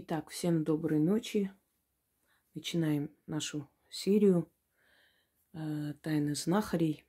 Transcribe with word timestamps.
Итак, 0.00 0.30
всем 0.30 0.62
доброй 0.62 1.00
ночи. 1.00 1.50
Начинаем 2.54 3.10
нашу 3.26 3.68
серию 3.88 4.48
э, 5.52 5.94
тайны 6.02 6.36
знахарей. 6.36 7.04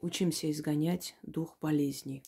Учимся 0.00 0.50
изгонять 0.50 1.16
дух 1.22 1.56
болезней. 1.58 2.22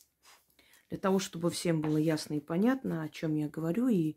Для 0.88 0.96
того, 0.96 1.18
чтобы 1.18 1.50
всем 1.50 1.82
было 1.82 1.98
ясно 1.98 2.38
и 2.38 2.40
понятно, 2.40 3.02
о 3.02 3.10
чем 3.10 3.34
я 3.34 3.50
говорю 3.50 3.88
и 3.88 4.16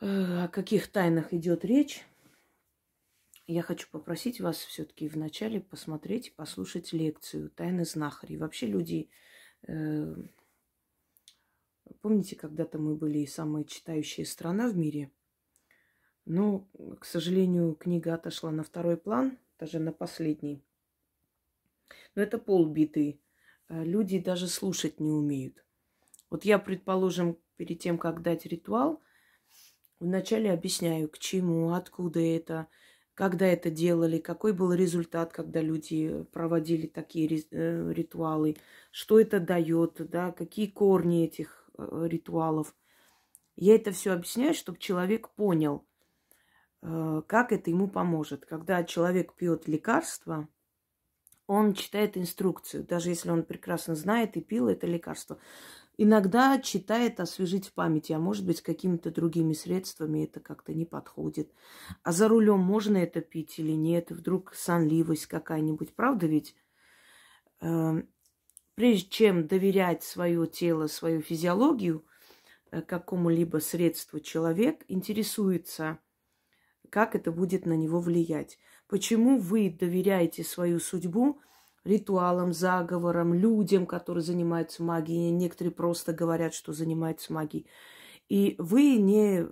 э, 0.00 0.44
о 0.44 0.46
каких 0.46 0.86
тайнах 0.86 1.34
идет 1.34 1.64
речь, 1.64 2.04
я 3.48 3.62
хочу 3.62 3.88
попросить 3.90 4.40
вас 4.40 4.58
все-таки 4.58 5.08
вначале 5.08 5.60
посмотреть 5.60 6.28
и 6.28 6.34
послушать 6.36 6.92
лекцию 6.92 7.50
«Тайны 7.50 7.84
знахарей». 7.84 8.36
Вообще 8.36 8.68
люди 8.68 9.10
э, 9.66 10.14
Помните, 12.00 12.36
когда-то 12.36 12.78
мы 12.78 12.94
были 12.94 13.24
самая 13.26 13.64
читающая 13.64 14.24
страна 14.24 14.68
в 14.68 14.76
мире? 14.76 15.10
Но, 16.24 16.68
к 17.00 17.04
сожалению, 17.04 17.74
книга 17.74 18.14
отошла 18.14 18.50
на 18.50 18.62
второй 18.62 18.96
план, 18.96 19.38
даже 19.58 19.78
на 19.78 19.92
последний. 19.92 20.62
Но 22.14 22.22
это 22.22 22.38
полбиты. 22.38 23.20
Э, 23.68 23.84
люди 23.84 24.18
даже 24.18 24.46
слушать 24.48 25.00
не 25.00 25.10
умеют. 25.10 25.64
Вот 26.30 26.44
я, 26.44 26.58
предположим, 26.58 27.38
перед 27.56 27.80
тем, 27.80 27.98
как 27.98 28.22
дать 28.22 28.46
ритуал, 28.46 29.00
вначале 29.98 30.52
объясняю, 30.52 31.08
к 31.08 31.18
чему, 31.18 31.72
откуда 31.72 32.20
это, 32.20 32.68
когда 33.14 33.46
это 33.46 33.70
делали, 33.70 34.18
какой 34.18 34.52
был 34.52 34.72
результат, 34.72 35.32
когда 35.32 35.60
люди 35.60 36.24
проводили 36.32 36.86
такие 36.86 37.44
э, 37.50 37.92
ритуалы, 37.92 38.56
что 38.90 39.20
это 39.20 39.40
дает, 39.40 39.96
да, 40.08 40.32
какие 40.32 40.66
корни 40.66 41.24
этих 41.24 41.59
ритуалов. 42.06 42.74
Я 43.56 43.74
это 43.74 43.92
все 43.92 44.12
объясняю, 44.12 44.54
чтобы 44.54 44.78
человек 44.78 45.28
понял, 45.30 45.84
э, 46.82 47.22
как 47.26 47.52
это 47.52 47.70
ему 47.70 47.88
поможет. 47.88 48.46
Когда 48.46 48.84
человек 48.84 49.34
пьет 49.34 49.68
лекарство, 49.68 50.48
он 51.46 51.74
читает 51.74 52.16
инструкцию, 52.16 52.84
даже 52.84 53.10
если 53.10 53.30
он 53.30 53.42
прекрасно 53.42 53.96
знает 53.96 54.36
и 54.36 54.40
пил 54.40 54.68
это 54.68 54.86
лекарство. 54.86 55.38
Иногда 55.98 56.58
читает 56.60 57.20
освежить 57.20 57.68
в 57.68 57.74
памяти, 57.74 58.12
а 58.12 58.18
может 58.18 58.46
быть, 58.46 58.62
какими-то 58.62 59.10
другими 59.10 59.52
средствами 59.52 60.24
это 60.24 60.40
как-то 60.40 60.72
не 60.72 60.86
подходит. 60.86 61.52
А 62.02 62.12
за 62.12 62.28
рулем 62.28 62.60
можно 62.60 62.96
это 62.96 63.20
пить 63.20 63.58
или 63.58 63.72
нет? 63.72 64.10
Вдруг 64.10 64.54
сонливость 64.54 65.26
какая-нибудь, 65.26 65.94
правда 65.94 66.26
ведь? 66.26 66.54
Прежде 68.80 69.10
чем 69.10 69.46
доверять 69.46 70.02
свое 70.02 70.46
тело, 70.46 70.86
свою 70.86 71.20
физиологию 71.20 72.02
э, 72.70 72.80
какому-либо 72.80 73.58
средству, 73.58 74.20
человек 74.20 74.86
интересуется, 74.88 75.98
как 76.88 77.14
это 77.14 77.30
будет 77.30 77.66
на 77.66 77.74
него 77.74 78.00
влиять. 78.00 78.58
Почему 78.88 79.38
вы 79.38 79.68
доверяете 79.68 80.44
свою 80.44 80.80
судьбу 80.80 81.42
ритуалам, 81.84 82.54
заговорам, 82.54 83.34
людям, 83.34 83.84
которые 83.84 84.24
занимаются 84.24 84.82
магией. 84.82 85.30
Некоторые 85.30 85.72
просто 85.72 86.14
говорят, 86.14 86.54
что 86.54 86.72
занимаются 86.72 87.34
магией. 87.34 87.66
И 88.30 88.54
вы 88.58 88.94
не, 88.94 89.44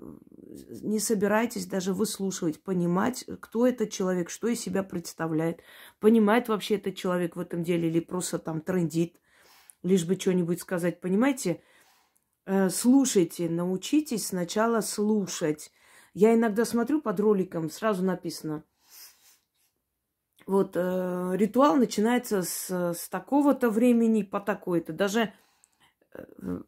не 0.82 1.00
собираетесь 1.00 1.66
даже 1.66 1.92
выслушивать, 1.92 2.62
понимать, 2.62 3.24
кто 3.40 3.66
этот 3.66 3.90
человек, 3.90 4.30
что 4.30 4.46
из 4.46 4.60
себя 4.60 4.84
представляет. 4.84 5.62
Понимает 5.98 6.48
вообще 6.48 6.76
этот 6.76 6.94
человек 6.94 7.34
в 7.34 7.40
этом 7.40 7.64
деле 7.64 7.88
или 7.88 7.98
просто 7.98 8.38
там 8.38 8.60
трендит, 8.60 9.20
лишь 9.82 10.06
бы 10.06 10.14
что-нибудь 10.14 10.60
сказать. 10.60 11.00
Понимаете? 11.00 11.60
Э, 12.46 12.70
слушайте, 12.70 13.50
научитесь 13.50 14.28
сначала 14.28 14.80
слушать. 14.80 15.72
Я 16.14 16.34
иногда 16.34 16.64
смотрю 16.64 17.02
под 17.02 17.18
роликом, 17.18 17.70
сразу 17.70 18.04
написано. 18.04 18.62
Вот 20.46 20.76
э, 20.76 21.32
ритуал 21.34 21.74
начинается 21.74 22.42
с, 22.42 22.70
с 22.70 23.08
такого-то 23.08 23.70
времени 23.70 24.22
по 24.22 24.38
такой-то. 24.38 24.92
Даже 24.92 25.32
э, 26.14 26.62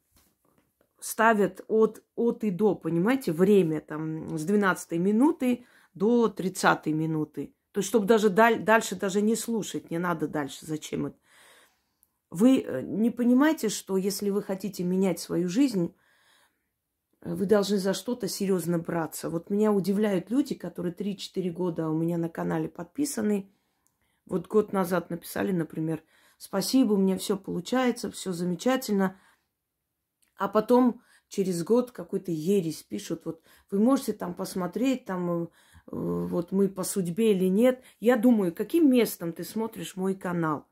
ставят 1.00 1.64
от, 1.68 2.02
от 2.14 2.44
и 2.44 2.50
до, 2.50 2.74
понимаете, 2.74 3.32
время 3.32 3.80
там 3.80 4.38
с 4.38 4.44
12 4.44 4.92
минуты 4.92 5.64
до 5.94 6.28
30 6.28 6.86
минуты. 6.86 7.54
То 7.72 7.78
есть, 7.78 7.88
чтобы 7.88 8.06
даже 8.06 8.30
даль, 8.30 8.62
дальше 8.62 8.96
даже 8.96 9.22
не 9.22 9.36
слушать, 9.36 9.90
не 9.90 9.98
надо 9.98 10.28
дальше, 10.28 10.66
зачем 10.66 11.06
это. 11.06 11.16
Вы 12.30 12.60
э, 12.60 12.82
не 12.82 13.10
понимаете, 13.10 13.68
что 13.68 13.96
если 13.96 14.30
вы 14.30 14.42
хотите 14.42 14.84
менять 14.84 15.20
свою 15.20 15.48
жизнь, 15.48 15.94
э, 17.22 17.34
вы 17.34 17.46
должны 17.46 17.78
за 17.78 17.94
что-то 17.94 18.28
серьезно 18.28 18.78
браться. 18.78 19.30
Вот 19.30 19.50
меня 19.50 19.72
удивляют 19.72 20.30
люди, 20.30 20.54
которые 20.54 20.94
3-4 20.94 21.50
года 21.50 21.88
у 21.88 21.96
меня 21.96 22.18
на 22.18 22.28
канале 22.28 22.68
подписаны. 22.68 23.52
Вот 24.26 24.46
год 24.46 24.72
назад 24.72 25.10
написали, 25.10 25.52
например, 25.52 26.02
спасибо, 26.38 26.92
у 26.92 26.96
меня 26.96 27.18
все 27.18 27.36
получается, 27.36 28.10
все 28.10 28.32
замечательно– 28.32 29.16
а 30.40 30.48
потом 30.48 31.02
через 31.28 31.62
год 31.62 31.90
какой-то 31.90 32.32
ересь 32.32 32.82
пишут, 32.82 33.26
вот 33.26 33.42
вы 33.70 33.78
можете 33.78 34.14
там 34.14 34.32
посмотреть, 34.32 35.04
там 35.04 35.42
э, 35.42 35.46
вот 35.86 36.50
мы 36.50 36.70
по 36.70 36.82
судьбе 36.82 37.32
или 37.32 37.44
нет. 37.44 37.84
Я 38.00 38.16
думаю, 38.16 38.54
каким 38.54 38.90
местом 38.90 39.34
ты 39.34 39.44
смотришь 39.44 39.96
мой 39.96 40.14
канал? 40.14 40.66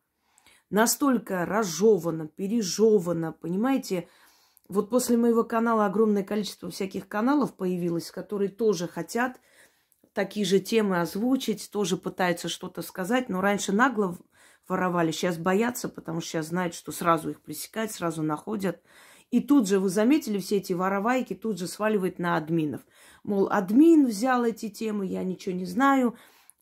Настолько 0.70 1.44
разжевано, 1.44 2.28
пережевано, 2.28 3.32
понимаете? 3.32 4.08
Вот 4.68 4.88
после 4.88 5.18
моего 5.18 5.44
канала 5.44 5.84
огромное 5.84 6.24
количество 6.24 6.70
всяких 6.70 7.08
каналов 7.08 7.54
появилось, 7.54 8.10
которые 8.10 8.48
тоже 8.48 8.88
хотят 8.88 9.38
такие 10.14 10.46
же 10.46 10.60
темы 10.60 11.02
озвучить, 11.02 11.70
тоже 11.70 11.98
пытаются 11.98 12.48
что-то 12.48 12.80
сказать, 12.80 13.28
но 13.28 13.42
раньше 13.42 13.72
нагло 13.72 14.16
воровали, 14.66 15.10
сейчас 15.10 15.36
боятся, 15.36 15.90
потому 15.90 16.22
что 16.22 16.30
сейчас 16.30 16.46
знают, 16.46 16.74
что 16.74 16.90
сразу 16.90 17.30
их 17.30 17.42
пресекают, 17.42 17.92
сразу 17.92 18.22
находят. 18.22 18.82
И 19.30 19.40
тут 19.40 19.68
же, 19.68 19.78
вы 19.78 19.90
заметили, 19.90 20.38
все 20.38 20.56
эти 20.56 20.72
воровайки 20.72 21.34
тут 21.34 21.58
же 21.58 21.66
сваливают 21.66 22.18
на 22.18 22.36
админов. 22.36 22.80
Мол, 23.24 23.48
админ 23.50 24.06
взял 24.06 24.44
эти 24.44 24.70
темы, 24.70 25.06
я 25.06 25.22
ничего 25.22 25.54
не 25.54 25.66
знаю. 25.66 26.14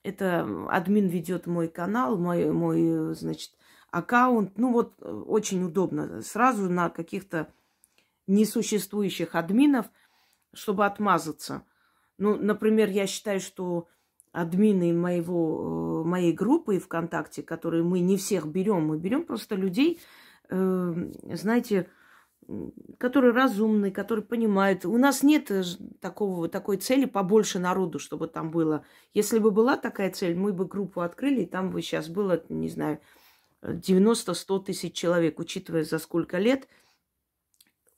Это 0.03 0.47
админ 0.71 1.07
ведет 1.07 1.47
мой 1.47 1.69
канал, 1.69 2.17
мой, 2.19 2.51
мой, 2.51 3.15
значит, 3.15 3.53
аккаунт. 3.91 4.59
Ну 4.59 4.73
вот, 4.73 5.01
очень 5.01 5.63
удобно. 5.63 6.23
Сразу 6.23 6.69
на 6.69 6.91
каких-то 6.91 7.53
несуществующих 8.27 9.37
админов, 9.37 9.87
чтобы 10.53 10.87
отмазаться. 10.87 11.63
Ну, 12.19 12.37
например, 12.37 12.89
я 12.91 13.07
считаю, 13.07 13.41
что 13.41 13.89
админы 14.33 14.93
моего, 14.93 16.03
э, 16.05 16.09
моей 16.09 16.33
группы 16.33 16.79
ВКонтакте, 16.79 17.43
которые 17.43 17.85
мы 17.85 18.01
не 18.01 18.17
всех 18.17 18.47
берем, 18.47 18.87
мы 18.87 18.99
берем 18.99 19.25
просто 19.25 19.55
людей, 19.55 20.01
э, 20.49 20.95
знаете, 21.33 21.89
которые 22.99 23.33
разумные, 23.33 23.93
которые 23.93 24.25
понимают. 24.25 24.85
У 24.85 24.97
нас 24.97 25.23
нет 25.23 25.51
э, 25.51 25.65
такого, 26.01 26.49
такой 26.49 26.77
цели 26.77 27.05
побольше 27.05 27.59
народу, 27.59 27.99
чтобы 27.99 28.29
там 28.29 28.51
было. 28.51 28.85
Если 29.15 29.39
бы 29.39 29.51
была 29.51 29.77
такая 29.77 30.11
цель, 30.11 30.37
мы 30.37 30.53
бы 30.53 30.67
группу 30.67 31.01
открыли, 31.01 31.43
и 31.43 31.47
там 31.47 31.71
бы 31.71 31.83
сейчас 31.83 32.09
было, 32.09 32.43
не 32.49 32.69
знаю, 32.69 33.01
90-100 33.63 34.65
тысяч 34.65 34.95
человек, 34.95 35.39
учитывая 35.39 35.85
за 35.85 35.99
сколько 35.99 36.39
лет, 36.39 36.69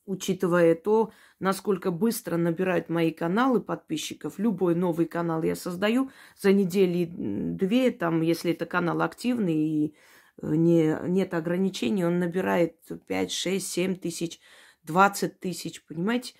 учитывая 0.07 0.75
то, 0.75 1.13
насколько 1.39 1.91
быстро 1.91 2.37
набирают 2.37 2.89
мои 2.89 3.11
каналы 3.11 3.61
подписчиков. 3.61 4.39
Любой 4.39 4.75
новый 4.75 5.07
канал 5.07 5.43
я 5.43 5.55
создаю 5.55 6.11
за 6.37 6.53
недели 6.53 7.05
две, 7.13 7.91
там, 7.91 8.23
если 8.23 8.53
это 8.53 8.65
канал 8.65 9.03
активный 9.03 9.55
и 9.55 9.95
не, 10.43 10.97
нет 11.09 11.35
ограничений, 11.35 12.05
он 12.05 12.19
набирает 12.19 12.77
5, 13.07 13.33
6, 13.33 13.67
7 13.67 13.97
тысяч, 13.97 14.41
20 14.85 15.41
тысяч, 15.41 15.85
понимаете? 15.85 16.35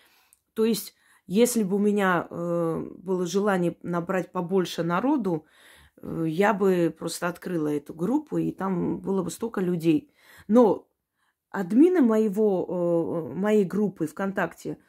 То 0.55 0.65
есть, 0.65 0.95
если 1.27 1.63
бы 1.63 1.77
у 1.77 1.79
меня 1.79 2.27
э, 2.31 2.87
было 2.97 3.27
желание 3.27 3.77
набрать 3.83 4.33
побольше 4.33 4.83
народу, 4.83 5.47
э, 6.01 6.25
я 6.27 6.55
бы 6.55 6.95
просто 6.97 7.29
открыла 7.29 7.69
эту 7.69 7.95
группу, 7.95 8.39
и 8.39 8.53
там 8.53 9.01
было 9.01 9.23
бы 9.23 9.31
столько 9.31 9.61
людей. 9.61 10.13
Но 10.47 10.89
админы 11.51 12.01
моего, 12.01 13.31
э, 13.31 13.35
моей 13.35 13.65
группы 13.65 14.07
ВКонтакте, 14.07 14.71
э, 14.71 14.88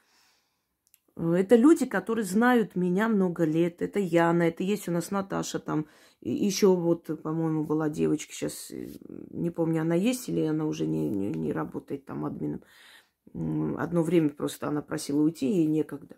это 1.20 1.56
люди, 1.56 1.86
которые 1.86 2.24
знают 2.24 2.76
меня 2.76 3.10
много 3.10 3.44
лет. 3.44 3.82
Это 3.82 4.00
Яна, 4.00 4.44
это 4.44 4.64
есть 4.64 4.88
у 4.88 4.92
нас 4.92 5.12
Наташа 5.12 5.60
там, 5.60 5.86
еще 6.22 6.76
вот, 6.76 7.22
по-моему, 7.22 7.66
была 7.66 7.90
девочка, 7.90 8.34
сейчас 8.34 8.72
э, 8.72 8.88
не 9.32 9.52
помню, 9.52 9.82
она 9.82 9.96
есть 9.96 10.30
или 10.30 10.42
она 10.42 10.66
уже 10.66 10.86
не, 10.86 11.10
не, 11.10 11.32
не 11.32 11.52
работает 11.52 12.06
там 12.06 12.26
админом. 12.26 12.62
Одно 13.78 14.02
время 14.02 14.30
просто 14.30 14.68
она 14.68 14.82
просила 14.82 15.22
уйти, 15.22 15.48
ей 15.48 15.66
некогда. 15.66 16.18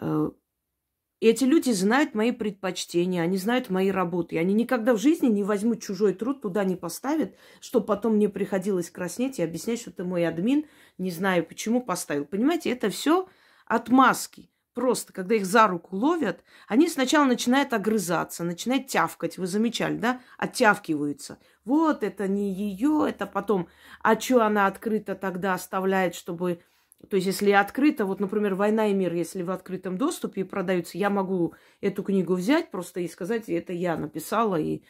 Э, 0.00 0.30
эти 1.20 1.44
люди 1.44 1.70
знают 1.70 2.14
мои 2.14 2.32
предпочтения, 2.32 3.22
они 3.22 3.38
знают 3.38 3.70
мои 3.70 3.90
работы. 3.90 4.38
Они 4.38 4.52
никогда 4.52 4.92
в 4.92 4.98
жизни 4.98 5.28
не 5.28 5.42
возьмут 5.42 5.80
чужой 5.80 6.12
труд, 6.12 6.42
туда 6.42 6.64
не 6.64 6.76
поставят, 6.76 7.34
чтобы 7.60 7.86
потом 7.86 8.16
мне 8.16 8.28
приходилось 8.28 8.90
краснеть 8.90 9.38
и 9.38 9.42
объяснять, 9.42 9.80
что 9.80 9.90
ты 9.90 10.04
мой 10.04 10.26
админ, 10.26 10.66
не 10.98 11.10
знаю 11.10 11.46
почему 11.46 11.82
поставил. 11.82 12.26
Понимаете, 12.26 12.70
это 12.70 12.90
все 12.90 13.28
отмазки. 13.66 14.50
Просто, 14.74 15.12
когда 15.12 15.36
их 15.36 15.46
за 15.46 15.68
руку 15.68 15.94
ловят, 15.96 16.42
они 16.66 16.88
сначала 16.88 17.26
начинают 17.26 17.72
огрызаться, 17.72 18.42
начинают 18.42 18.88
тявкать. 18.88 19.38
Вы 19.38 19.46
замечали, 19.46 19.96
да? 19.96 20.20
Оттявкиваются. 20.36 21.38
Вот, 21.64 22.02
это 22.02 22.26
не 22.26 22.52
ее, 22.52 23.06
это 23.08 23.26
потом. 23.26 23.68
А 24.02 24.18
что 24.18 24.44
она 24.44 24.66
открыто 24.66 25.14
тогда 25.14 25.54
оставляет, 25.54 26.16
чтобы... 26.16 26.60
То 27.08 27.16
есть, 27.16 27.26
если 27.26 27.52
открыто, 27.52 28.04
вот, 28.04 28.18
например, 28.18 28.54
«Война 28.56 28.88
и 28.88 28.94
мир», 28.94 29.12
если 29.14 29.42
в 29.42 29.50
открытом 29.50 29.96
доступе 29.96 30.44
продаются, 30.44 30.98
я 30.98 31.08
могу 31.08 31.54
эту 31.80 32.02
книгу 32.02 32.34
взять 32.34 32.70
просто 32.70 33.00
и 33.00 33.08
сказать, 33.08 33.48
это 33.48 33.72
я 33.72 33.96
написала, 33.96 34.56
и 34.56 34.82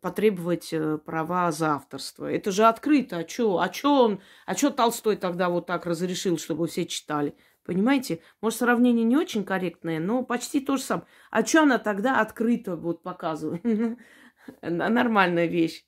потребовать 0.00 0.72
э, 0.72 0.98
права 0.98 1.52
за 1.52 1.74
авторство. 1.74 2.30
Это 2.30 2.50
же 2.50 2.64
открыто. 2.64 3.18
А 3.18 3.28
что? 3.28 3.58
А 3.58 3.72
что 3.72 4.04
он? 4.04 4.22
А 4.46 4.54
что 4.54 4.70
Толстой 4.70 5.16
тогда 5.16 5.48
вот 5.50 5.66
так 5.66 5.86
разрешил, 5.86 6.38
чтобы 6.38 6.66
все 6.66 6.86
читали? 6.86 7.34
Понимаете? 7.64 8.20
Может, 8.40 8.60
сравнение 8.60 9.04
не 9.04 9.16
очень 9.16 9.44
корректное, 9.44 10.00
но 10.00 10.22
почти 10.22 10.60
то 10.60 10.76
же 10.76 10.82
самое. 10.82 11.06
А 11.30 11.44
что 11.44 11.62
она 11.62 11.78
тогда 11.78 12.20
открыто 12.20 12.76
вот 12.76 13.02
показывает? 13.02 13.62
Нормальная 14.62 15.46
вещь. 15.46 15.84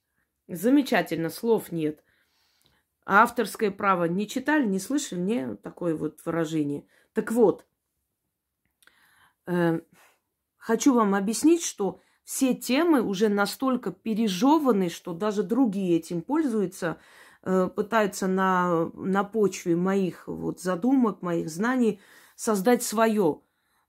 Замечательно, 0.49 1.31
слов 1.31 1.73
нет. 1.73 2.05
Авторское 3.05 3.71
право 3.71 4.05
не 4.05 4.29
читали, 4.29 4.65
не 4.67 4.79
слышали? 4.79 5.19
Не 5.21 5.57
такое 5.57 5.97
вот 5.97 6.21
выражение. 6.25 6.87
Так 7.15 7.33
вот, 7.33 7.67
э, 9.47 9.81
хочу 10.59 10.95
вам 10.95 11.15
объяснить, 11.15 11.65
что 11.65 12.01
все 12.23 12.55
темы 12.55 13.03
уже 13.03 13.29
настолько 13.29 13.91
пережеваны, 13.91 14.89
что 14.89 15.15
даже 15.15 15.43
другие 15.43 15.97
этим 15.97 16.23
пользуются– 16.23 16.99
пытаются 17.43 18.29
на, 18.29 18.91
на 18.95 19.25
почве 19.25 19.75
моих 19.77 20.29
вот 20.29 20.61
задумок, 20.61 21.23
моих 21.23 21.49
знаний 21.51 22.01
создать 22.37 22.83
свое. 22.83 23.41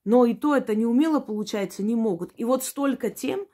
Но 0.06 0.26
и 0.26 0.34
то 0.34 0.56
это 0.56 0.76
неумело 0.76 1.20
получается, 1.20 1.84
не 1.84 1.96
могут. 1.96 2.34
И 2.36 2.46
вот 2.46 2.64
столько 2.64 3.10
тем, 3.10 3.48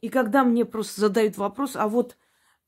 и 0.00 0.08
когда 0.08 0.42
мне 0.42 0.64
просто 0.64 1.00
задают 1.00 1.36
вопрос, 1.36 1.76
а 1.76 1.88
вот, 1.88 2.16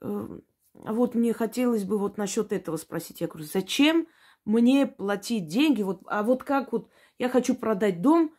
э, 0.01 0.39
а 0.85 0.93
вот 0.93 1.15
мне 1.15 1.33
хотелось 1.33 1.85
бы 1.85 1.99
вот 1.99 2.17
насчет 2.17 2.53
этого 2.53 2.77
спросить, 2.77 3.21
я 3.21 3.27
говорю, 3.27 3.47
зачем 3.53 4.07
мне 4.45 4.87
платить 4.87 5.49
деньги, 5.49 5.83
вот, 5.83 6.03
а 6.07 6.23
вот 6.23 6.45
как 6.45 6.73
вот 6.73 6.91
я 7.19 7.29
хочу 7.29 7.55
продать 7.55 8.03
дом, 8.03 8.35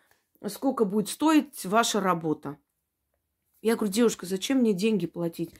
сколько 0.47 0.85
будет 0.85 1.09
стоить 1.09 1.65
ваша 1.65 1.99
работа? 1.99 2.57
Я 3.61 3.75
говорю, 3.75 3.91
девушка, 3.91 4.25
зачем 4.25 4.59
мне 4.59 4.73
деньги 4.73 5.07
платить? 5.07 5.51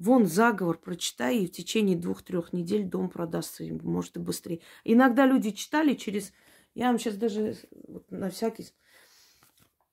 Вон 0.00 0.24
заговор, 0.24 0.78
прочитай, 0.78 1.40
и 1.40 1.46
в 1.46 1.52
течение 1.52 1.94
двух-трех 1.94 2.54
недель 2.54 2.84
дом 2.84 3.10
продастся, 3.10 3.64
может 3.82 4.16
и 4.16 4.18
быстрее. 4.18 4.62
Иногда 4.82 5.26
люди 5.26 5.50
читали 5.50 5.92
через... 5.92 6.32
Я 6.74 6.86
вам 6.86 6.98
сейчас 6.98 7.16
даже 7.16 7.58
вот, 7.86 8.10
на 8.10 8.30
всякий... 8.30 8.66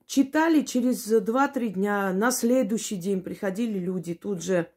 Читали 0.06 0.62
через 0.62 1.06
два-три 1.06 1.68
дня, 1.68 2.14
на 2.14 2.30
следующий 2.30 2.96
день 2.96 3.20
приходили 3.20 3.78
люди, 3.78 4.14
тут 4.14 4.42
же, 4.42 4.72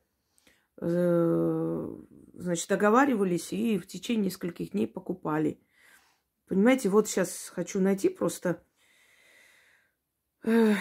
э, 0.81 1.87
значит, 2.33 2.67
договаривались 2.67 3.53
и 3.53 3.77
в 3.77 3.87
течение 3.87 4.25
нескольких 4.25 4.71
дней 4.71 4.85
покупали. 4.85 5.61
Понимаете, 6.47 6.89
вот 6.89 7.07
сейчас 7.07 7.49
хочу 7.55 7.79
найти 7.79 8.09
просто... 8.09 8.61
Э, 10.43 10.75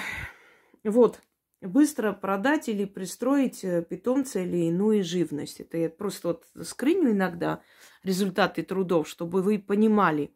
вот, 0.82 1.20
быстро 1.60 2.12
продать 2.12 2.68
или 2.68 2.84
пристроить 2.84 3.64
э, 3.64 3.82
питомца 3.82 4.40
или 4.40 4.68
иную 4.68 5.04
живность. 5.04 5.60
Это 5.60 5.76
я 5.76 5.90
просто 5.90 6.28
вот 6.28 6.46
скриню 6.66 7.12
иногда 7.12 7.62
результаты 8.02 8.62
трудов, 8.62 9.08
чтобы 9.08 9.42
вы 9.42 9.58
понимали, 9.58 10.34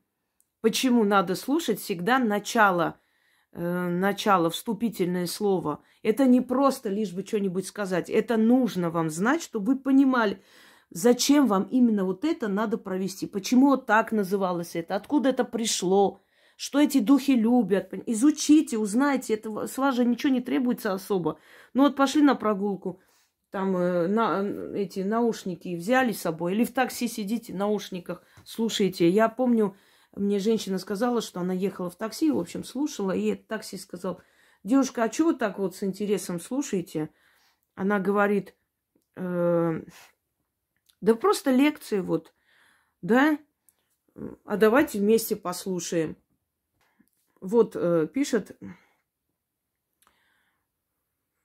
почему 0.61 1.05
надо 1.05 1.35
слушать 1.35 1.81
всегда 1.81 2.19
начало, 2.19 3.01
э, 3.53 3.89
начало, 3.89 4.51
вступительное 4.51 5.27
слово. 5.27 5.83
Это 6.03 6.27
не 6.27 6.41
просто 6.41 6.91
лишь 6.91 7.13
бы 7.13 7.25
что-нибудь 7.25 7.67
сказать. 7.67 8.11
Это 8.11 8.37
нужно 8.37 8.91
вам 8.91 9.09
знать, 9.09 9.43
чтобы 9.43 9.75
вы 9.75 9.79
понимали, 9.79 10.43
зачем 10.91 11.47
вам 11.47 11.65
именно 11.65 12.05
вот 12.05 12.25
это 12.25 12.49
надо 12.49 12.77
провести, 12.77 13.27
почему 13.27 13.69
вот 13.69 13.87
так 13.87 14.13
называлось 14.13 14.77
это, 14.77 14.97
откуда 14.97 15.31
это 15.31 15.45
пришло, 15.45 16.23
что 16.57 16.81
эти 16.81 17.01
духи 17.01 17.33
любят. 17.33 17.93
Изучите, 18.07 18.79
узнайте, 18.79 19.35
это 19.35 19.67
с 19.67 19.77
вас 19.79 19.97
же 19.97 20.05
ничего 20.05 20.33
не 20.33 20.41
требуется 20.41 20.93
особо. 20.93 21.39
Ну 21.73 21.85
вот 21.85 21.97
пошли 21.97 22.23
на 22.23 22.35
прогулку, 22.35 23.01
там 23.51 23.77
э, 23.77 24.07
на, 24.09 24.43
эти 24.77 25.01
наушники 25.01 25.77
взяли 25.77 26.13
с 26.13 26.23
собой, 26.23 26.55
или 26.55 26.65
в 26.65 26.73
такси 26.73 27.09
сидите 27.09 27.53
в 27.53 27.57
наушниках, 27.57 28.23
слушаете. 28.45 29.09
Я 29.09 29.29
помню, 29.29 29.77
мне 30.15 30.39
женщина 30.39 30.79
сказала, 30.79 31.21
что 31.21 31.41
она 31.41 31.53
ехала 31.53 31.91
в 31.91 31.97
такси, 31.97 32.31
в 32.31 32.39
общем, 32.39 32.65
слушала, 32.65 33.13
и 33.13 33.27
этот 33.27 33.47
такси 33.49 33.77
сказал, 33.77 34.21
девушка, 34.63 35.05
а 35.05 35.09
чего 35.09 35.33
так 35.33 35.59
вот 35.59 35.77
с 35.77 35.83
интересом 35.83 36.41
слушаете? 36.41 37.11
Она 37.75 37.99
говорит, 37.99 38.55
э, 39.17 39.83
да 41.01 41.15
просто 41.15 41.51
лекции 41.51 42.01
вот, 42.01 42.33
да, 43.03 43.39
а 44.45 44.57
давайте 44.57 44.99
вместе 44.99 45.37
послушаем. 45.37 46.17
Вот 47.45 47.77
э, 47.77 48.07
пишет 48.07 48.57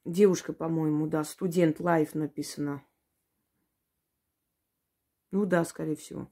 девушка, 0.06 0.54
по-моему, 0.54 1.08
да, 1.08 1.26
студент 1.26 1.82
лайф 1.82 2.16
написано. 2.16 2.86
Ну 5.32 5.46
да, 5.46 5.66
скорее 5.66 5.98
всего. 5.98 6.32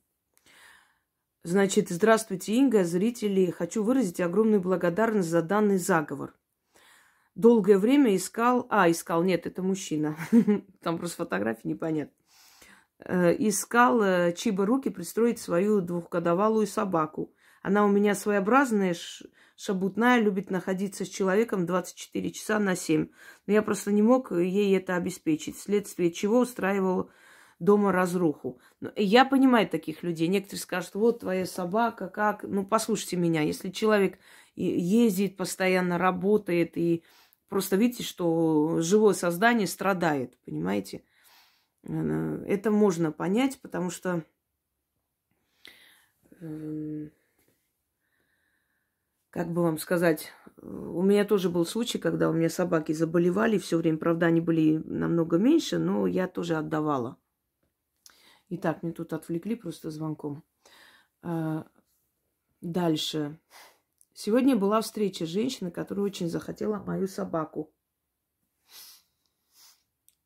Значит, 1.43 1.89
здравствуйте, 1.89 2.53
Инга, 2.53 2.85
зрители. 2.85 3.51
Хочу 3.51 3.83
выразить 3.83 4.21
огромную 4.21 4.61
благодарность 4.61 5.27
за 5.27 5.41
данный 5.41 5.79
заговор. 5.79 6.33
Долгое 7.35 7.77
время 7.77 8.15
искал... 8.15 8.67
А, 8.69 8.89
искал, 8.89 9.21
нет, 9.21 9.45
это 9.47 9.61
мужчина. 9.61 10.15
Там 10.81 10.97
просто 10.97 11.17
фотографии 11.17 11.67
непонятно. 11.67 12.15
Э, 12.99 13.35
искал 13.37 14.01
э, 14.01 14.31
чьи 14.31 14.55
руки 14.55 14.89
пристроить 14.89 15.39
свою 15.39 15.81
двухгодовалую 15.81 16.67
собаку. 16.67 17.33
Она 17.61 17.83
у 17.83 17.89
меня 17.89 18.15
своеобразная, 18.15 18.95
шабутная, 19.57 20.19
любит 20.19 20.51
находиться 20.51 21.03
с 21.03 21.09
человеком 21.09 21.65
24 21.65 22.31
часа 22.31 22.59
на 22.59 22.75
7. 22.75 23.09
Но 23.47 23.53
я 23.53 23.61
просто 23.61 23.91
не 23.91 24.01
мог 24.01 24.31
ей 24.31 24.77
это 24.77 24.95
обеспечить, 24.95 25.57
вследствие 25.57 26.11
чего 26.11 26.39
устраивал 26.39 27.09
дома 27.59 27.91
разруху. 27.91 28.61
Я 28.95 29.25
понимаю 29.25 29.67
таких 29.67 30.03
людей. 30.03 30.27
Некоторые 30.27 30.61
скажут, 30.61 30.93
вот 30.93 31.19
твоя 31.21 31.45
собака, 31.47 32.07
как... 32.07 32.43
Ну, 32.43 32.65
послушайте 32.65 33.17
меня, 33.17 33.41
если 33.41 33.71
человек 33.71 34.19
ездит, 34.55 35.37
постоянно 35.37 35.97
работает, 35.97 36.77
и 36.77 37.03
просто 37.49 37.75
видите, 37.75 38.03
что 38.03 38.79
живое 38.81 39.15
создание 39.15 39.67
страдает, 39.67 40.37
понимаете? 40.45 41.03
Это 41.83 42.69
можно 42.69 43.11
понять, 43.11 43.59
потому 43.61 43.89
что 43.89 44.23
эм, 46.41 47.11
как 49.29 49.51
бы 49.51 49.61
вам 49.61 49.77
сказать, 49.77 50.31
у 50.61 51.01
меня 51.01 51.25
тоже 51.25 51.49
был 51.49 51.65
случай, 51.65 51.97
когда 51.97 52.29
у 52.29 52.33
меня 52.33 52.49
собаки 52.49 52.91
заболевали 52.91 53.57
все 53.57 53.77
время. 53.77 53.97
Правда, 53.97 54.27
они 54.27 54.41
были 54.41 54.77
намного 54.77 55.37
меньше, 55.37 55.77
но 55.77 56.07
я 56.07 56.27
тоже 56.27 56.55
отдавала. 56.55 57.17
Итак, 58.49 58.81
мне 58.81 58.93
тут 58.93 59.13
отвлекли 59.13 59.55
просто 59.55 59.91
звонком. 59.91 60.43
А, 61.21 61.67
дальше. 62.61 63.39
Сегодня 64.13 64.55
была 64.55 64.81
встреча 64.81 65.25
женщины, 65.25 65.69
которая 65.69 66.05
очень 66.05 66.29
захотела 66.29 66.77
мою 66.77 67.07
собаку. 67.07 67.71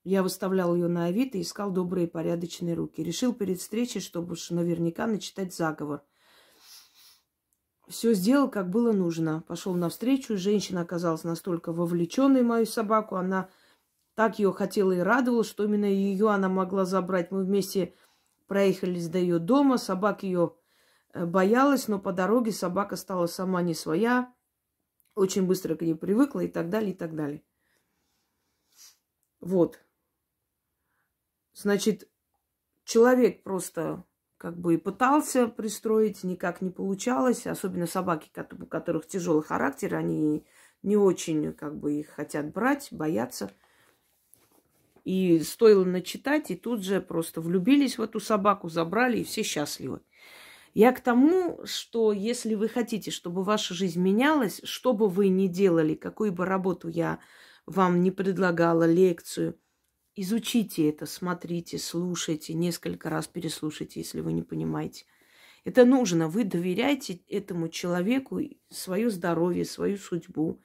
Я 0.03 0.23
выставлял 0.23 0.75
ее 0.75 0.87
на 0.87 1.05
Авито 1.05 1.37
и 1.37 1.41
искал 1.41 1.71
добрые 1.71 2.07
порядочные 2.07 2.75
руки. 2.75 3.03
Решил 3.03 3.33
перед 3.33 3.59
встречей, 3.59 4.01
чтобы 4.01 4.33
уж 4.33 4.49
наверняка 4.51 5.07
начитать 5.07 5.53
заговор– 5.53 6.03
все 7.91 8.13
сделал, 8.13 8.49
как 8.49 8.69
было 8.69 8.91
нужно. 8.93 9.41
Пошел 9.47 9.73
навстречу. 9.75 10.37
Женщина 10.37 10.81
оказалась 10.81 11.23
настолько 11.23 11.71
вовлеченной 11.73 12.41
в 12.41 12.47
мою 12.47 12.65
собаку. 12.65 13.15
Она 13.15 13.49
так 14.15 14.39
ее 14.39 14.51
хотела 14.53 14.93
и 14.93 14.99
радовала, 14.99 15.43
что 15.43 15.65
именно 15.65 15.85
ее 15.85 16.29
она 16.29 16.49
могла 16.49 16.85
забрать. 16.85 17.31
Мы 17.31 17.43
вместе 17.43 17.93
проехались 18.47 19.09
до 19.09 19.19
ее 19.19 19.39
дома. 19.39 19.77
Собака 19.77 20.25
ее 20.25 20.55
э, 21.13 21.25
боялась, 21.25 21.87
но 21.87 21.99
по 21.99 22.13
дороге 22.13 22.51
собака 22.51 22.95
стала 22.95 23.27
сама 23.27 23.61
не 23.61 23.73
своя. 23.73 24.33
Очень 25.13 25.45
быстро 25.45 25.75
к 25.75 25.81
ней 25.81 25.95
привыкла 25.95 26.39
и 26.39 26.47
так 26.47 26.69
далее, 26.69 26.93
и 26.93 26.95
так 26.95 27.15
далее. 27.15 27.43
Вот. 29.41 29.83
Значит, 31.53 32.09
человек 32.85 33.43
просто 33.43 34.05
как 34.41 34.57
бы 34.57 34.73
и 34.73 34.77
пытался 34.77 35.47
пристроить, 35.47 36.23
никак 36.23 36.63
не 36.63 36.71
получалось. 36.71 37.45
Особенно 37.45 37.85
собаки, 37.85 38.31
у 38.59 38.65
которых 38.65 39.05
тяжелый 39.05 39.43
характер, 39.43 39.93
они 39.93 40.43
не 40.81 40.97
очень 40.97 41.53
как 41.53 41.77
бы 41.77 41.99
их 41.99 42.09
хотят 42.09 42.51
брать, 42.51 42.87
боятся. 42.89 43.51
И 45.03 45.39
стоило 45.41 45.85
начитать, 45.85 46.49
и 46.49 46.55
тут 46.55 46.83
же 46.83 47.01
просто 47.01 47.39
влюбились 47.39 47.99
в 47.99 48.01
эту 48.01 48.19
собаку, 48.19 48.67
забрали, 48.67 49.19
и 49.19 49.23
все 49.23 49.43
счастливы. 49.43 50.01
Я 50.73 50.91
к 50.91 51.01
тому, 51.01 51.59
что 51.65 52.11
если 52.11 52.55
вы 52.55 52.67
хотите, 52.67 53.11
чтобы 53.11 53.43
ваша 53.43 53.75
жизнь 53.75 54.01
менялась, 54.01 54.59
что 54.63 54.93
бы 54.93 55.07
вы 55.07 55.27
ни 55.27 55.45
делали, 55.45 55.93
какую 55.93 56.31
бы 56.31 56.45
работу 56.45 56.87
я 56.87 57.19
вам 57.67 58.01
не 58.01 58.09
предлагала, 58.09 58.91
лекцию, 58.91 59.59
изучите 60.15 60.89
это, 60.89 61.05
смотрите, 61.05 61.77
слушайте, 61.77 62.53
несколько 62.53 63.09
раз 63.09 63.27
переслушайте, 63.27 63.99
если 64.01 64.21
вы 64.21 64.33
не 64.33 64.43
понимаете. 64.43 65.05
Это 65.63 65.85
нужно. 65.85 66.27
Вы 66.27 66.43
доверяете 66.43 67.21
этому 67.27 67.69
человеку 67.69 68.39
свое 68.69 69.09
здоровье, 69.09 69.65
свою 69.65 69.97
судьбу. 69.97 70.61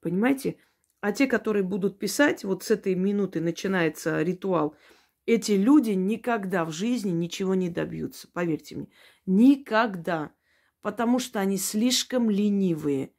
Понимаете? 0.00 0.56
А 1.00 1.12
те, 1.12 1.26
которые 1.26 1.62
будут 1.62 1.98
писать, 1.98 2.44
вот 2.44 2.62
с 2.62 2.70
этой 2.70 2.94
минуты 2.94 3.40
начинается 3.40 4.22
ритуал, 4.22 4.74
эти 5.26 5.52
люди 5.52 5.90
никогда 5.90 6.64
в 6.64 6.72
жизни 6.72 7.10
ничего 7.10 7.54
не 7.54 7.68
добьются, 7.68 8.28
поверьте 8.32 8.76
мне. 8.76 8.88
Никогда. 9.26 10.32
Потому 10.80 11.18
что 11.18 11.40
они 11.40 11.58
слишком 11.58 12.30
ленивые. 12.30 13.12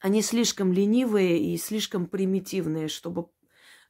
Они 0.00 0.20
слишком 0.20 0.70
ленивые 0.72 1.38
и 1.38 1.56
слишком 1.56 2.06
примитивные, 2.06 2.88
чтобы 2.88 3.30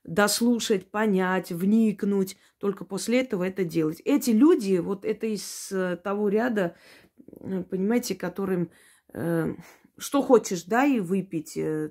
дослушать, 0.04 0.90
понять, 0.90 1.50
вникнуть, 1.50 2.36
только 2.58 2.84
после 2.84 3.20
этого 3.20 3.44
это 3.44 3.64
делать. 3.64 4.00
Эти 4.04 4.30
люди, 4.30 4.78
вот 4.78 5.04
это 5.04 5.26
из 5.26 5.72
э, 5.72 5.96
того 5.96 6.28
ряда, 6.28 6.76
понимаете, 7.70 8.14
которым 8.14 8.70
э, 9.12 9.54
что 9.96 10.22
хочешь, 10.22 10.64
да, 10.64 10.84
и 10.84 11.00
выпить 11.00 11.56
э, 11.56 11.90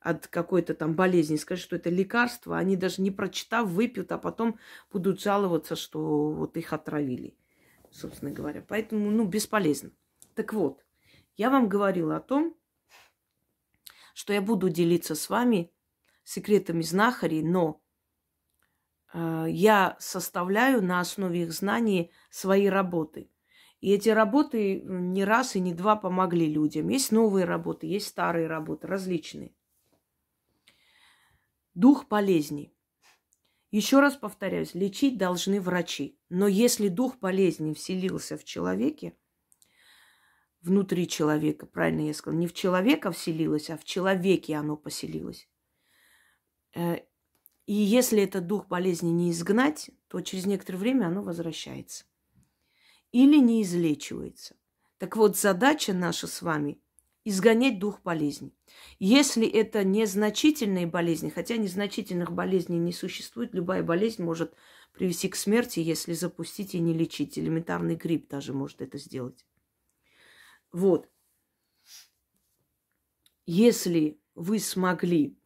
от 0.00 0.26
какой-то 0.26 0.74
там 0.74 0.94
болезни, 0.94 1.36
скажи, 1.36 1.62
что 1.62 1.76
это 1.76 1.90
лекарство, 1.90 2.58
они 2.58 2.76
даже 2.76 3.00
не 3.00 3.10
прочитав, 3.10 3.68
выпьют, 3.68 4.12
а 4.12 4.18
потом 4.18 4.58
будут 4.92 5.20
жаловаться, 5.20 5.76
что 5.76 6.30
вот 6.30 6.56
их 6.56 6.72
отравили, 6.72 7.36
собственно 7.90 8.30
говоря. 8.30 8.64
Поэтому, 8.66 9.10
ну, 9.10 9.24
бесполезно. 9.24 9.90
Так 10.34 10.52
вот, 10.52 10.84
я 11.36 11.50
вам 11.50 11.68
говорила 11.68 12.16
о 12.16 12.20
том, 12.20 12.56
что 14.14 14.32
я 14.32 14.40
буду 14.40 14.68
делиться 14.68 15.14
с 15.14 15.28
вами 15.28 15.72
секретами 16.26 16.82
знахарей, 16.82 17.42
но 17.42 17.80
э, 19.14 19.46
я 19.48 19.96
составляю 20.00 20.82
на 20.82 20.98
основе 20.98 21.42
их 21.42 21.52
знаний 21.52 22.10
свои 22.30 22.66
работы. 22.66 23.30
И 23.80 23.92
эти 23.92 24.08
работы 24.08 24.82
не 24.82 25.24
раз 25.24 25.54
и 25.54 25.60
не 25.60 25.72
два 25.72 25.94
помогли 25.94 26.52
людям. 26.52 26.88
Есть 26.88 27.12
новые 27.12 27.44
работы, 27.44 27.86
есть 27.86 28.08
старые 28.08 28.48
работы, 28.48 28.88
различные. 28.88 29.54
Дух 31.74 32.08
болезни. 32.08 32.72
Еще 33.70 34.00
раз 34.00 34.16
повторяюсь, 34.16 34.74
лечить 34.74 35.18
должны 35.18 35.60
врачи. 35.60 36.18
Но 36.28 36.48
если 36.48 36.88
дух 36.88 37.18
болезни 37.20 37.72
вселился 37.72 38.36
в 38.36 38.44
человеке, 38.44 39.16
внутри 40.60 41.06
человека, 41.06 41.66
правильно 41.66 42.06
я 42.06 42.14
сказала, 42.14 42.40
не 42.40 42.48
в 42.48 42.54
человека 42.54 43.12
вселилось, 43.12 43.70
а 43.70 43.76
в 43.76 43.84
человеке 43.84 44.56
оно 44.56 44.76
поселилось, 44.76 45.48
и 46.76 47.72
если 47.72 48.22
этот 48.22 48.46
дух 48.46 48.68
болезни 48.68 49.10
не 49.10 49.30
изгнать, 49.30 49.90
то 50.08 50.20
через 50.20 50.46
некоторое 50.46 50.78
время 50.78 51.06
оно 51.06 51.22
возвращается. 51.22 52.04
Или 53.12 53.38
не 53.38 53.62
излечивается. 53.62 54.56
Так 54.98 55.16
вот, 55.16 55.36
задача 55.36 55.92
наша 55.92 56.26
с 56.26 56.42
вами– 56.42 56.80
изгонять 57.24 57.80
дух 57.80 58.02
болезни. 58.02 58.54
Если 59.00 59.48
это 59.48 59.82
незначительные 59.82 60.86
болезни, 60.86 61.28
хотя 61.28 61.56
незначительных 61.56 62.32
болезней 62.32 62.78
не 62.78 62.92
существует, 62.92 63.52
любая 63.52 63.82
болезнь 63.82 64.22
может 64.22 64.54
привести 64.92 65.28
к 65.28 65.34
смерти, 65.34 65.80
если 65.80 66.12
запустить 66.12 66.74
и 66.74 66.78
не 66.78 66.94
лечить. 66.94 67.36
Элементарный 67.36 67.96
грипп 67.96 68.28
даже 68.28 68.52
может 68.52 68.80
это 68.80 68.96
сделать. 68.98 69.44
Вот. 70.70 71.10
Если 73.44 74.20
вы 74.34 74.60
смогли 74.60 75.36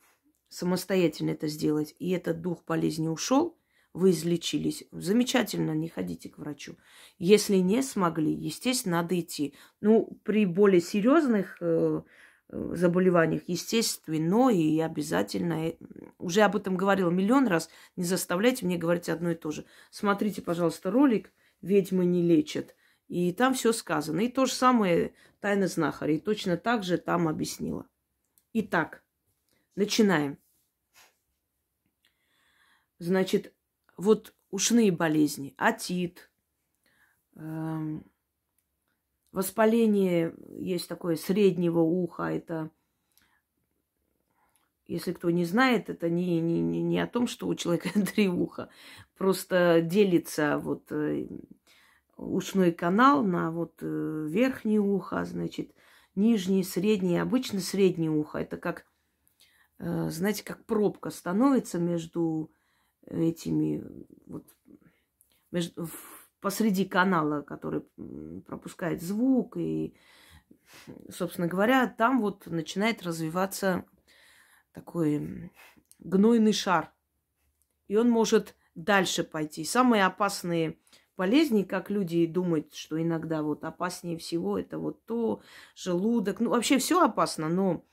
самостоятельно 0.50 1.30
это 1.30 1.46
сделать, 1.46 1.94
и 1.98 2.10
этот 2.10 2.42
дух 2.42 2.64
болезни 2.66 3.08
ушел, 3.08 3.56
вы 3.92 4.10
излечились, 4.10 4.84
замечательно, 4.92 5.72
не 5.72 5.88
ходите 5.88 6.28
к 6.28 6.38
врачу. 6.38 6.76
Если 7.18 7.56
не 7.56 7.82
смогли, 7.82 8.32
естественно, 8.32 9.02
надо 9.02 9.18
идти. 9.18 9.54
Ну, 9.80 10.20
при 10.22 10.46
более 10.46 10.80
серьезных 10.80 11.56
э, 11.60 12.02
э, 12.50 12.72
заболеваниях, 12.74 13.42
естественно, 13.48 14.48
и 14.50 14.78
обязательно, 14.78 15.70
э, 15.70 15.76
уже 16.18 16.42
об 16.42 16.54
этом 16.54 16.76
говорила 16.76 17.10
миллион 17.10 17.48
раз, 17.48 17.68
не 17.96 18.04
заставляйте 18.04 18.64
мне 18.64 18.76
говорить 18.76 19.08
одно 19.08 19.32
и 19.32 19.34
то 19.34 19.50
же. 19.50 19.64
Смотрите, 19.90 20.40
пожалуйста, 20.40 20.92
ролик 20.92 21.32
«Ведьмы 21.60 22.04
не 22.04 22.22
лечат», 22.22 22.76
и 23.08 23.32
там 23.32 23.54
все 23.54 23.72
сказано. 23.72 24.20
И 24.20 24.28
то 24.28 24.46
же 24.46 24.52
самое 24.52 25.14
«Тайна 25.40 25.66
знахаря», 25.66 26.20
точно 26.20 26.56
так 26.56 26.84
же 26.84 26.96
там 26.96 27.26
объяснила. 27.26 27.86
Итак, 28.52 29.02
Начинаем. 29.76 30.36
Значит, 33.00 33.54
вот 33.96 34.34
ушные 34.50 34.92
болезни, 34.92 35.54
атит, 35.56 36.30
эм, 37.34 38.04
воспаление 39.32 40.34
есть 40.58 40.86
такое 40.86 41.16
среднего 41.16 41.80
уха, 41.80 42.24
это, 42.24 42.70
если 44.86 45.14
кто 45.14 45.30
не 45.30 45.46
знает, 45.46 45.88
это 45.88 46.10
не, 46.10 46.40
не, 46.40 46.60
не 46.60 47.00
о 47.00 47.06
том, 47.06 47.26
что 47.26 47.48
у 47.48 47.54
человека 47.54 47.88
три 48.14 48.28
уха, 48.28 48.68
просто 49.16 49.80
делится 49.80 50.58
вот 50.58 50.92
э, 50.92 51.26
ушной 52.18 52.70
канал 52.70 53.24
на 53.24 53.50
вот 53.50 53.78
э, 53.80 54.26
верхнее 54.28 54.80
ухо, 54.80 55.24
значит, 55.24 55.72
нижнее, 56.14 56.64
среднее, 56.64 57.22
обычно 57.22 57.60
среднее 57.60 58.10
ухо, 58.10 58.36
это 58.36 58.58
как 58.58 58.84
Э, 59.80 60.10
знаете, 60.10 60.44
как 60.44 60.64
пробка 60.66 61.10
становится 61.10 61.78
между 61.78 62.52
этими 63.10 63.84
вот 64.26 64.46
между, 65.50 65.88
посреди 66.40 66.84
канала, 66.84 67.42
который 67.42 67.82
пропускает 68.46 69.02
звук 69.02 69.56
и, 69.56 69.94
собственно 71.08 71.48
говоря, 71.48 71.86
там 71.86 72.20
вот 72.20 72.46
начинает 72.46 73.02
развиваться 73.02 73.84
такой 74.72 75.52
гнойный 75.98 76.52
шар. 76.52 76.92
И 77.88 77.96
он 77.96 78.08
может 78.08 78.54
дальше 78.74 79.24
пойти. 79.24 79.64
Самые 79.64 80.04
опасные 80.06 80.78
болезни, 81.16 81.64
как 81.64 81.90
люди 81.90 82.24
думают, 82.24 82.72
что 82.72 83.00
иногда 83.00 83.42
вот 83.42 83.64
опаснее 83.64 84.16
всего, 84.16 84.58
это 84.58 84.78
вот 84.78 85.04
то, 85.04 85.42
желудок. 85.74 86.40
Ну, 86.40 86.50
вообще 86.50 86.78
все 86.78 87.02
опасно, 87.02 87.48
но 87.48 87.84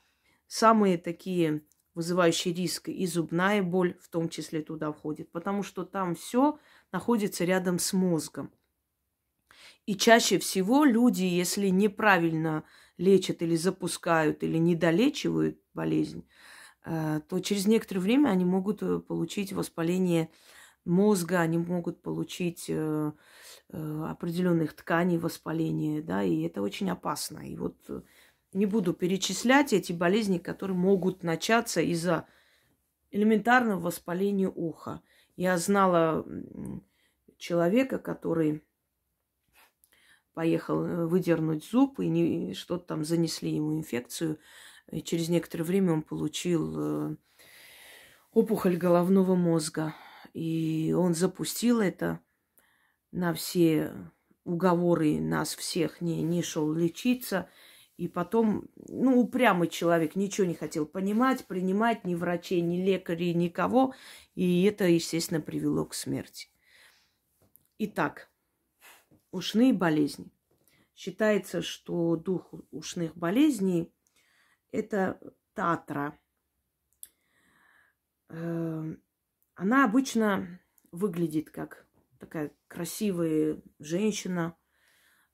самые 0.48 0.98
такие 0.98 1.64
вызывающий 1.98 2.54
риск, 2.54 2.90
и 2.90 3.08
зубная 3.08 3.64
боль 3.64 3.98
в 4.00 4.08
том 4.10 4.30
числе 4.30 4.62
туда 4.62 4.92
входит, 4.92 5.32
потому 5.32 5.64
что 5.64 5.84
там 5.84 6.14
все 6.14 6.60
находится 6.92 7.44
рядом 7.44 7.80
с 7.80 7.92
мозгом. 7.92 8.52
И 9.88 9.96
чаще 9.96 10.38
всего 10.38 10.86
люди, 10.86 11.24
если 11.24 11.70
неправильно 11.70 12.64
лечат 13.00 13.42
или 13.42 13.56
запускают, 13.56 14.44
или 14.44 14.58
недолечивают 14.58 15.60
болезнь, 15.74 16.24
э, 16.86 17.22
то 17.28 17.40
через 17.40 17.66
некоторое 17.66 18.02
время 18.02 18.30
они 18.30 18.46
могут 18.46 18.84
э, 18.84 19.00
получить 19.00 19.52
воспаление 19.52 20.30
мозга, 20.86 21.40
они 21.40 21.58
могут 21.58 22.04
получить 22.04 22.66
э, 22.70 23.12
определенных 23.70 24.76
тканей 24.76 25.18
воспаление, 25.18 26.04
да, 26.04 26.22
и 26.22 26.44
это 26.44 26.62
очень 26.62 26.92
опасно. 26.92 27.40
И 27.40 27.58
вот 27.58 27.76
не 28.54 28.66
буду 28.66 28.94
перечислять 28.94 29.74
эти 29.74 29.92
болезни, 29.92 30.38
которые 30.38 30.78
могут 30.78 31.24
начаться 31.24 31.82
из-за 31.82 32.28
элементарного 33.12 33.80
воспаления 33.80 34.50
уха. 34.50 35.02
Я 35.36 35.58
знала 35.58 36.26
человека, 37.38 38.00
который 38.00 38.64
поехал 40.34 40.84
э, 40.84 41.06
выдернуть 41.06 41.66
зуб, 41.66 42.00
и 42.00 42.54
что-то 42.54 42.86
там 42.86 43.04
занесли 43.04 43.52
ему 43.52 43.76
инфекцию. 43.76 44.40
И 44.92 45.02
через 45.02 45.30
некоторое 45.30 45.64
время 45.64 45.94
он 45.94 46.02
получил 46.02 46.76
э, 47.12 47.16
опухоль 48.32 48.78
головного 48.78 49.36
мозга. 49.36 49.96
И 50.34 50.94
он 50.98 51.16
запустил 51.16 51.82
это 51.82 52.20
на 53.12 53.34
все 53.34 53.94
уговоры 54.44 55.20
нас 55.20 55.56
всех, 55.56 56.02
не, 56.02 56.22
не 56.22 56.42
шел 56.42 56.72
лечиться– 56.74 57.50
и 57.98 58.08
потом, 58.08 58.70
ну, 58.88 59.20
упрямый 59.20 59.68
человек, 59.68 60.16
ничего 60.16 60.46
не 60.46 60.54
хотел 60.54 60.86
понимать, 60.86 61.46
принимать 61.46 62.06
ни 62.06 62.14
врачей, 62.14 62.62
ни 62.62 62.78
лекарей, 62.78 63.34
никого. 63.34 63.96
И 64.36 64.64
это, 64.64 64.86
естественно, 64.86 65.42
привело 65.42 65.84
к 65.86 65.96
смерти. 65.96 66.50
Итак, 67.80 68.30
ушные 69.32 69.74
болезни. 69.74 70.32
Считается, 70.96 71.64
что 71.64 72.16
дух 72.16 72.54
ушных 72.72 73.16
болезней– 73.18 73.92
это 74.72 75.20
татра. 75.54 76.20
Э, 78.30 78.96
она 79.56 79.86
обычно 79.86 80.60
выглядит 80.92 81.50
как 81.50 81.88
такая 82.20 82.52
красивая 82.68 83.60
женщина– 83.80 84.56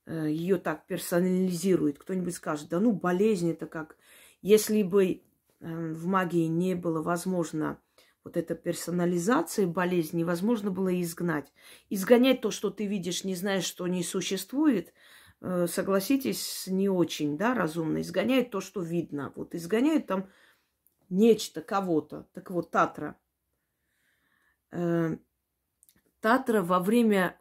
ее 0.05 0.57
так 0.57 0.85
персонализирует. 0.87 1.97
Кто-нибудь 1.97 2.35
скажет, 2.35 2.69
да 2.69 2.79
ну 2.79 2.91
болезнь 2.91 3.51
это 3.51 3.67
как... 3.67 3.97
Если 4.41 4.83
бы 4.83 5.23
эм, 5.61 5.93
в 5.93 6.05
магии 6.05 6.47
не 6.47 6.75
было 6.75 7.01
возможно 7.01 7.79
вот 8.23 8.37
эта 8.37 8.55
персонализация 8.55 9.67
болезни, 9.67 10.19
невозможно 10.19 10.71
было 10.71 10.99
изгнать. 11.01 11.51
Изгонять 11.89 12.41
то, 12.41 12.51
что 12.51 12.69
ты 12.69 12.85
видишь, 12.85 13.23
не 13.23 13.35
знаешь, 13.35 13.65
что 13.65 13.87
не 13.87 14.03
существует, 14.03 14.93
э, 15.41 15.67
согласитесь, 15.67 16.67
не 16.67 16.89
очень, 16.89 17.37
да, 17.37 17.53
разумно. 17.53 18.01
Изгоняют 18.01 18.49
то, 18.49 18.61
что 18.61 18.81
видно. 18.81 19.33
Вот 19.35 19.55
изгоняют 19.55 20.07
там 20.07 20.29
нечто, 21.09 21.61
кого-то. 21.61 22.27
Так 22.33 22.49
вот, 22.49 22.71
Татра. 22.71 23.17
Э, 24.71 25.17
Татра 26.21 26.61
во 26.61 26.79
время, 26.79 27.37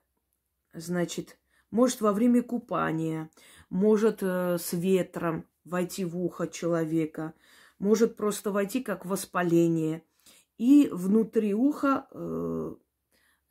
значит, 0.72 1.38
может 1.72 2.00
во 2.02 2.12
время 2.12 2.42
купания, 2.42 3.30
может 3.70 4.22
э, 4.22 4.58
с 4.58 4.72
ветром 4.74 5.48
войти 5.64 6.04
в 6.04 6.16
ухо 6.16 6.46
человека, 6.46 7.34
может 7.78 8.16
просто 8.16 8.52
войти 8.52 8.82
как 8.82 9.04
воспаление. 9.04 10.04
И 10.58 10.88
внутри 10.92 11.54
уха, 11.54 12.06
э, 12.12 12.74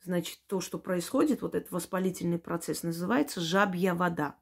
значит, 0.04 0.40
то, 0.46 0.60
что 0.60 0.78
происходит, 0.78 1.42
вот 1.42 1.54
этот 1.54 1.72
воспалительный 1.72 2.38
процесс, 2.38 2.84
называется 2.84 3.40
жабья 3.40 3.94
вода. 3.94 4.38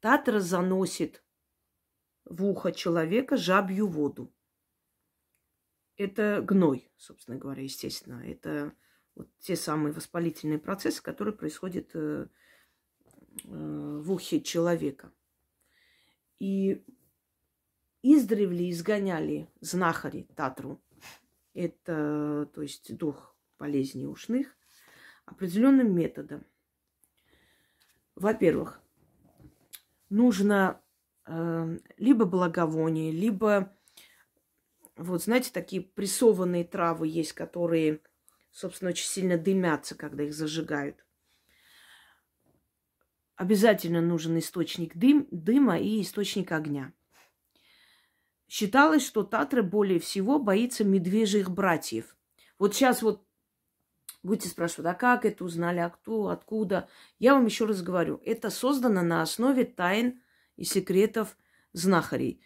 Татра 0.00 0.38
заносит 0.38 1.24
в 2.26 2.44
ухо 2.44 2.72
человека 2.72 3.38
жабью 3.38 3.88
воду. 3.88 4.32
Это 5.96 6.42
гной, 6.42 6.90
собственно 6.96 7.38
говоря, 7.38 7.62
естественно. 7.62 8.22
Это 8.24 8.74
вот 9.14 9.28
те 9.38 9.56
самые 9.56 9.92
воспалительные 9.92 10.58
процессы, 10.58 11.02
которые 11.02 11.34
происходят 11.34 11.90
э, 11.94 12.28
в 13.44 14.12
ухе 14.12 14.40
человека. 14.40 15.12
И 16.38 16.82
издревле 18.02 18.70
изгоняли 18.70 19.48
знахари 19.60 20.28
Татру. 20.34 20.80
Это, 21.54 22.48
то 22.54 22.62
есть, 22.62 22.96
дух 22.96 23.36
болезней 23.58 24.06
ушных 24.06 24.56
определенным 25.26 25.94
методом. 25.94 26.44
Во-первых, 28.16 28.80
нужно 30.08 30.80
э, 31.26 31.78
либо 31.96 32.24
благовоние, 32.24 33.12
либо 33.12 33.72
вот 35.00 35.22
знаете, 35.22 35.50
такие 35.52 35.80
прессованные 35.80 36.64
травы 36.64 37.08
есть, 37.08 37.32
которые, 37.32 38.00
собственно, 38.50 38.90
очень 38.90 39.06
сильно 39.06 39.38
дымятся, 39.38 39.94
когда 39.94 40.24
их 40.24 40.34
зажигают. 40.34 41.04
Обязательно 43.40 44.02
нужен 44.02 44.38
источник 44.38 44.94
дым, 44.94 45.26
дыма 45.30 45.78
и 45.78 46.02
источник 46.02 46.52
огня. 46.52 46.92
Считалось, 48.46 49.02
что 49.02 49.22
Татра 49.22 49.62
более 49.62 49.98
всего 49.98 50.38
боится 50.38 50.84
медвежьих 50.84 51.50
братьев. 51.50 52.18
Вот 52.58 52.74
сейчас 52.74 53.00
вот 53.00 53.26
будете 54.22 54.50
спрашивать, 54.50 54.90
а 54.90 54.94
как 54.94 55.24
это 55.24 55.42
узнали, 55.42 55.78
а 55.78 55.88
кто, 55.88 56.28
откуда? 56.28 56.90
Я 57.18 57.32
вам 57.32 57.46
еще 57.46 57.64
раз 57.64 57.80
говорю, 57.80 58.20
это 58.26 58.50
создано 58.50 59.00
на 59.00 59.22
основе 59.22 59.64
тайн 59.64 60.20
и 60.56 60.64
секретов 60.64 61.38
знахарей 61.72 62.42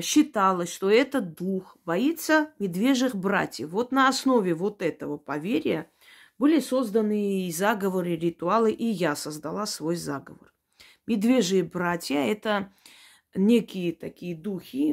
считалось, 0.00 0.72
что 0.72 0.90
этот 0.90 1.34
дух 1.34 1.76
боится 1.84 2.52
медвежьих 2.58 3.14
братьев. 3.14 3.70
Вот 3.70 3.92
на 3.92 4.08
основе 4.08 4.54
вот 4.54 4.80
этого 4.80 5.18
поверья 5.18 5.90
были 6.42 6.58
созданы 6.58 7.46
и 7.46 7.52
заговоры, 7.52 8.14
и 8.14 8.16
ритуалы, 8.16 8.72
и 8.72 8.84
я 8.86 9.14
создала 9.14 9.64
свой 9.64 9.94
заговор. 9.94 10.52
Медвежьи 11.06 11.62
братья– 11.62 12.16
это 12.16 12.72
некие 13.32 13.92
такие 13.92 14.34
духи, 14.34 14.92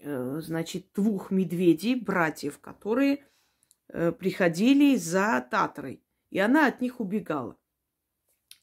э, 0.00 0.40
значит, 0.40 0.86
двух 0.92 1.30
медведей, 1.30 1.94
братьев, 1.94 2.58
которые 2.58 3.24
э, 3.86 4.10
приходили 4.10 4.96
за 4.96 5.46
Татрой, 5.48 6.02
и 6.30 6.40
она 6.40 6.66
от 6.66 6.80
них 6.80 6.98
убегала. 6.98 7.56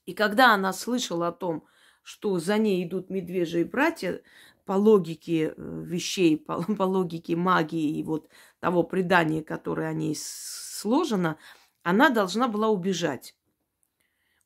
И 0.05 0.13
когда 0.13 0.53
она 0.53 0.73
слышала 0.73 1.29
о 1.29 1.31
том, 1.31 1.63
что 2.03 2.39
за 2.39 2.57
ней 2.57 2.86
идут 2.86 3.09
медвежьи 3.09 3.63
братья, 3.63 4.21
по 4.65 4.73
логике 4.73 5.53
э, 5.55 5.81
вещей, 5.86 6.38
по, 6.38 6.62
по 6.75 6.83
логике 6.83 7.38
магии 7.38 7.99
и 7.99 8.03
вот 8.03 8.27
того 8.59 8.83
предания, 8.83 9.41
которое 9.41 9.88
о 9.88 9.93
ней 9.93 10.17
сложено, 10.19 11.38
она 11.83 12.09
должна 12.09 12.47
была 12.47 12.69
убежать. 12.69 13.35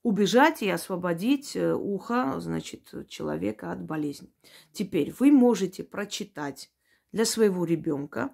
Убежать 0.03 0.61
и 0.61 0.69
освободить 0.69 1.55
э, 1.55 1.73
ухо, 1.73 2.39
значит, 2.39 2.93
человека 3.07 3.71
от 3.71 3.81
болезни. 3.81 4.31
Теперь 4.71 5.11
вы 5.19 5.31
можете 5.31 5.83
прочитать 5.83 6.71
для 7.11 7.25
своего 7.25 7.65
ребенка 7.65 8.33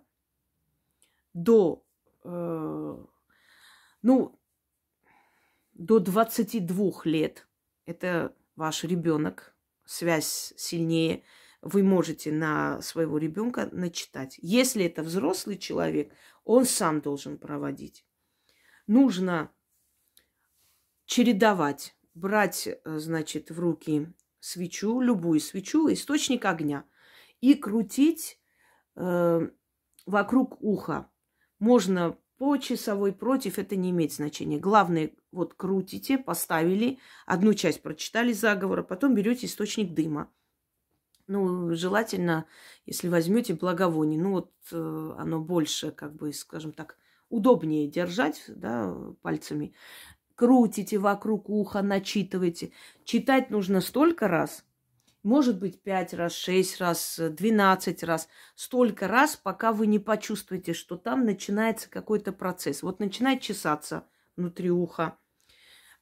до, 1.33 1.83
э, 2.23 2.97
ну, 4.01 4.39
до 5.73 5.99
22 5.99 6.91
лет. 7.05 7.47
Это 7.85 8.35
ваш 8.55 8.83
ребенок, 8.83 9.55
связь 9.85 10.53
сильнее– 10.57 11.23
вы 11.61 11.83
можете 11.83 12.31
на 12.31 12.81
своего 12.81 13.17
ребенка 13.17 13.69
начитать. 13.71 14.37
Если 14.41 14.85
это 14.85 15.03
взрослый 15.03 15.57
человек, 15.57 16.13
он 16.43 16.65
сам 16.65 17.01
должен 17.01 17.37
проводить. 17.37 18.05
Нужно 18.91 19.49
чередовать, 21.05 21.95
брать, 22.13 22.67
э, 22.67 22.97
значит, 22.99 23.49
в 23.49 23.57
руки 23.57 24.11
свечу, 24.41 24.99
любую 24.99 25.39
свечу, 25.39 25.89
источник 25.93 26.43
огня, 26.43 26.83
и 27.39 27.53
крутить 27.53 28.37
э, 28.97 29.49
вокруг 30.05 30.61
уха. 30.61 31.09
Можно 31.57 32.17
по 32.35 32.57
часовой 32.57 33.13
против, 33.13 33.59
это 33.59 33.77
не 33.77 33.91
имеет 33.91 34.11
значения. 34.11 34.59
Главное, 34.59 35.11
вот 35.31 35.53
крутите, 35.53 36.17
поставили, 36.17 36.99
одну 37.25 37.53
часть 37.53 37.81
прочитали 37.81 38.33
заговора, 38.33 38.83
потом 38.83 39.15
берете 39.15 39.45
источник 39.45 39.93
дыма– 39.93 40.29
ну, 41.27 41.73
желательно, 41.75 42.45
если 42.85 43.07
возьмете 43.07 43.53
благовоние, 43.53 44.19
ну 44.19 44.31
вот 44.31 44.51
э, 44.73 45.15
оно 45.17 45.39
больше, 45.39 45.91
как 45.91 46.13
бы, 46.13 46.33
скажем 46.33 46.73
так, 46.73 46.97
удобнее 47.31 47.87
держать, 47.87 48.43
да, 48.47 48.95
пальцами. 49.21 49.73
Крутите 50.35 50.97
вокруг 50.97 51.49
уха, 51.49 51.81
начитывайте. 51.81 52.71
Читать 53.03 53.49
нужно 53.49 53.81
столько 53.81 54.27
раз, 54.27 54.65
может 55.23 55.59
быть, 55.59 55.81
пять 55.83 56.13
раз, 56.13 56.33
шесть 56.33 56.79
раз, 56.79 57.19
двенадцать 57.19 58.03
раз, 58.03 58.27
столько 58.55 59.07
раз, 59.07 59.35
пока 59.35 59.71
вы 59.71 59.85
не 59.85 59.99
почувствуете, 59.99 60.73
что 60.73 60.97
там 60.97 61.25
начинается 61.25 61.89
какой-то 61.89 62.31
процесс. 62.31 62.81
Вот 62.81 62.99
начинает 62.99 63.41
чесаться 63.41 64.07
внутри 64.35 64.71
уха. 64.71 65.17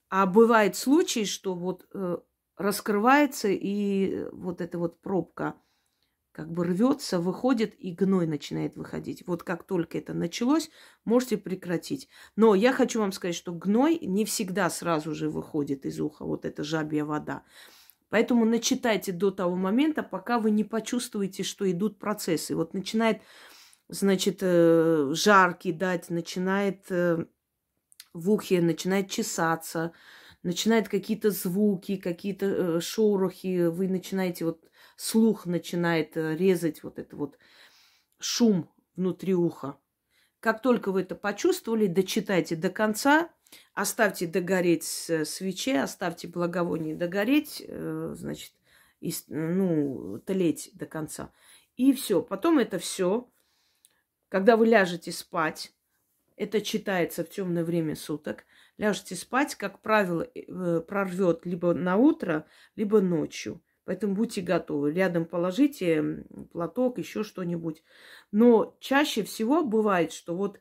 А 0.10 0.26
бывает 0.26 0.78
случай, 0.78 1.26
что 1.26 1.54
вот 1.54 1.86
э, 1.94 2.18
раскрывается, 2.56 3.50
и 3.50 4.26
вот 4.32 4.62
эта 4.62 4.80
вот 4.80 5.02
пробка 5.02 5.56
как 6.40 6.54
бы 6.54 6.64
рвется, 6.64 7.20
выходит, 7.20 7.76
и 7.78 7.92
гной 7.92 8.26
начинает 8.26 8.78
выходить. 8.78 9.28
Вот 9.28 9.44
как 9.44 9.64
только 9.64 9.98
это 9.98 10.14
началось, 10.14 10.70
можете 11.04 11.36
прекратить. 11.36 12.08
Но 12.38 12.56
я 12.56 12.72
хочу 12.72 13.02
вам 13.02 13.12
сказать, 13.12 13.36
что 13.36 13.52
гной 13.52 14.00
не 14.02 14.24
всегда 14.24 14.70
сразу 14.70 15.14
же 15.14 15.30
выходит 15.30 15.86
из 15.86 16.00
уха, 16.00 16.24
вот 16.24 16.46
эта 16.46 16.64
жабья 16.64 17.04
вода. 17.04 17.44
Поэтому 18.08 18.46
начитайте 18.46 19.12
до 19.12 19.32
того 19.32 19.58
момента, 19.58 20.02
пока 20.02 20.40
вы 20.40 20.52
не 20.52 20.64
почувствуете, 20.64 21.44
что 21.44 21.70
идут 21.70 22.00
процессы. 22.00 22.56
Вот 22.56 22.74
начинает, 22.74 23.22
значит, 23.90 24.38
э, 24.40 25.10
жар 25.12 25.56
кидать, 25.56 26.10
начинает 26.10 26.90
э, 26.90 27.26
в 28.14 28.32
ухе, 28.32 28.62
начинает 28.62 29.10
чесаться, 29.10 29.92
начинает 30.42 30.88
какие-то 30.88 31.32
звуки, 31.32 31.98
какие-то 31.98 32.46
э, 32.46 32.80
шорохи, 32.80 33.68
вы 33.68 33.90
начинаете 33.90 34.46
вот 34.46 34.69
слух 35.00 35.46
начинает 35.46 36.18
э, 36.18 36.36
резать 36.36 36.84
вот 36.84 37.00
это 37.00 37.16
вот 37.16 37.38
шум 38.20 38.70
внутри 38.98 39.34
уха. 39.34 39.78
Как 40.42 40.62
только 40.62 40.92
вы 40.92 41.02
это 41.02 41.16
почувствовали, 41.16 41.88
дочитайте 41.88 42.58
до 42.58 42.70
конца, 42.70 43.30
оставьте 43.74 44.28
догореть 44.28 44.84
свечи, 44.84 45.72
оставьте 45.72 46.28
благовоние 46.28 46.96
догореть, 46.96 47.64
э, 47.66 48.14
значит, 48.18 48.52
и, 49.00 49.14
ну, 49.28 50.22
тлеть 50.26 50.72
до 50.74 50.86
конца. 50.86 51.32
И 51.78 51.94
все. 51.94 52.22
Потом 52.22 52.60
это 52.60 52.78
все, 52.78 53.30
когда 54.28 54.58
вы 54.58 54.68
ляжете 54.68 55.14
спать, 55.14 55.74
это 56.36 56.60
читается 56.60 57.24
в 57.24 57.30
темное 57.30 57.64
время 57.64 57.96
суток 57.96 58.44
ляжете 58.78 59.16
спать, 59.16 59.56
как 59.56 59.82
правило, 59.82 60.28
э, 60.34 60.82
прорвет 60.86 61.46
либо 61.46 61.74
на 61.74 61.96
утро, 61.96 62.46
либо 62.76 63.00
ночью. 63.00 63.62
Поэтому 63.90 64.14
будьте 64.14 64.42
готовы. 64.42 64.94
Рядом 64.94 65.26
положите 65.26 66.24
платок, 66.52 67.00
еще 67.00 67.24
что-нибудь. 67.24 67.82
Но 68.32 68.78
чаще 68.80 69.24
всего 69.24 69.64
бывает, 69.64 70.14
что 70.14 70.36
вот 70.36 70.60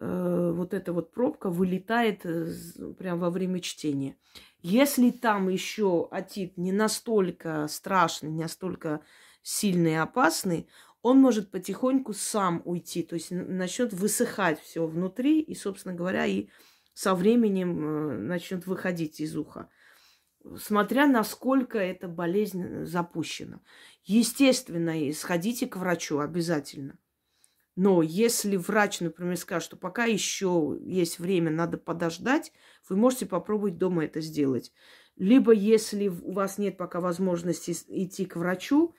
э, 0.00 0.52
вот 0.52 0.74
эта 0.74 0.92
вот 0.92 1.12
пробка 1.12 1.50
вылетает 1.50 2.26
э, 2.26 2.52
прямо 2.98 3.20
во 3.20 3.30
время 3.30 3.60
чтения. 3.60 4.16
Если 4.60 5.12
там 5.12 5.50
еще 5.50 6.08
отит 6.10 6.58
не 6.58 6.72
настолько 6.72 7.68
страшный, 7.68 8.32
не 8.32 8.42
настолько 8.42 9.02
сильный 9.44 9.92
и 9.92 9.94
опасный, 9.94 10.68
он 11.00 11.20
может 11.20 11.52
потихоньку 11.52 12.12
сам 12.12 12.60
уйти, 12.64 13.04
то 13.04 13.14
есть 13.14 13.30
начнет 13.30 13.92
высыхать 13.92 14.58
все 14.58 14.84
внутри, 14.84 15.40
и, 15.40 15.54
собственно 15.54 15.94
говоря, 15.94 16.26
и 16.26 16.48
со 16.92 17.14
временем 17.14 17.86
э, 17.86 18.18
начнет 18.18 18.66
выходить 18.66 19.20
из 19.20 19.36
уха. 19.36 19.68
Смотря 20.58 21.06
насколько 21.06 21.78
эта 21.78 22.06
болезнь 22.06 22.84
запущена. 22.84 23.60
Естественно, 24.04 25.12
сходите 25.12 25.66
к 25.66 25.76
врачу 25.76 26.18
обязательно. 26.18 26.98
Но 27.76 28.02
если 28.02 28.56
врач, 28.56 29.00
например, 29.00 29.36
скажет, 29.36 29.66
что 29.66 29.76
пока 29.76 30.04
еще 30.04 30.76
есть 30.80 31.18
время, 31.18 31.50
надо 31.50 31.76
подождать, 31.76 32.52
вы 32.88 32.96
можете 32.96 33.26
попробовать 33.26 33.78
дома 33.78 34.04
это 34.04 34.20
сделать. 34.20 34.72
Либо, 35.16 35.52
если 35.52 36.08
у 36.08 36.32
вас 36.32 36.58
нет 36.58 36.76
пока 36.76 37.00
возможности 37.00 37.74
идти 37.88 38.26
к 38.26 38.36
врачу, 38.36 38.94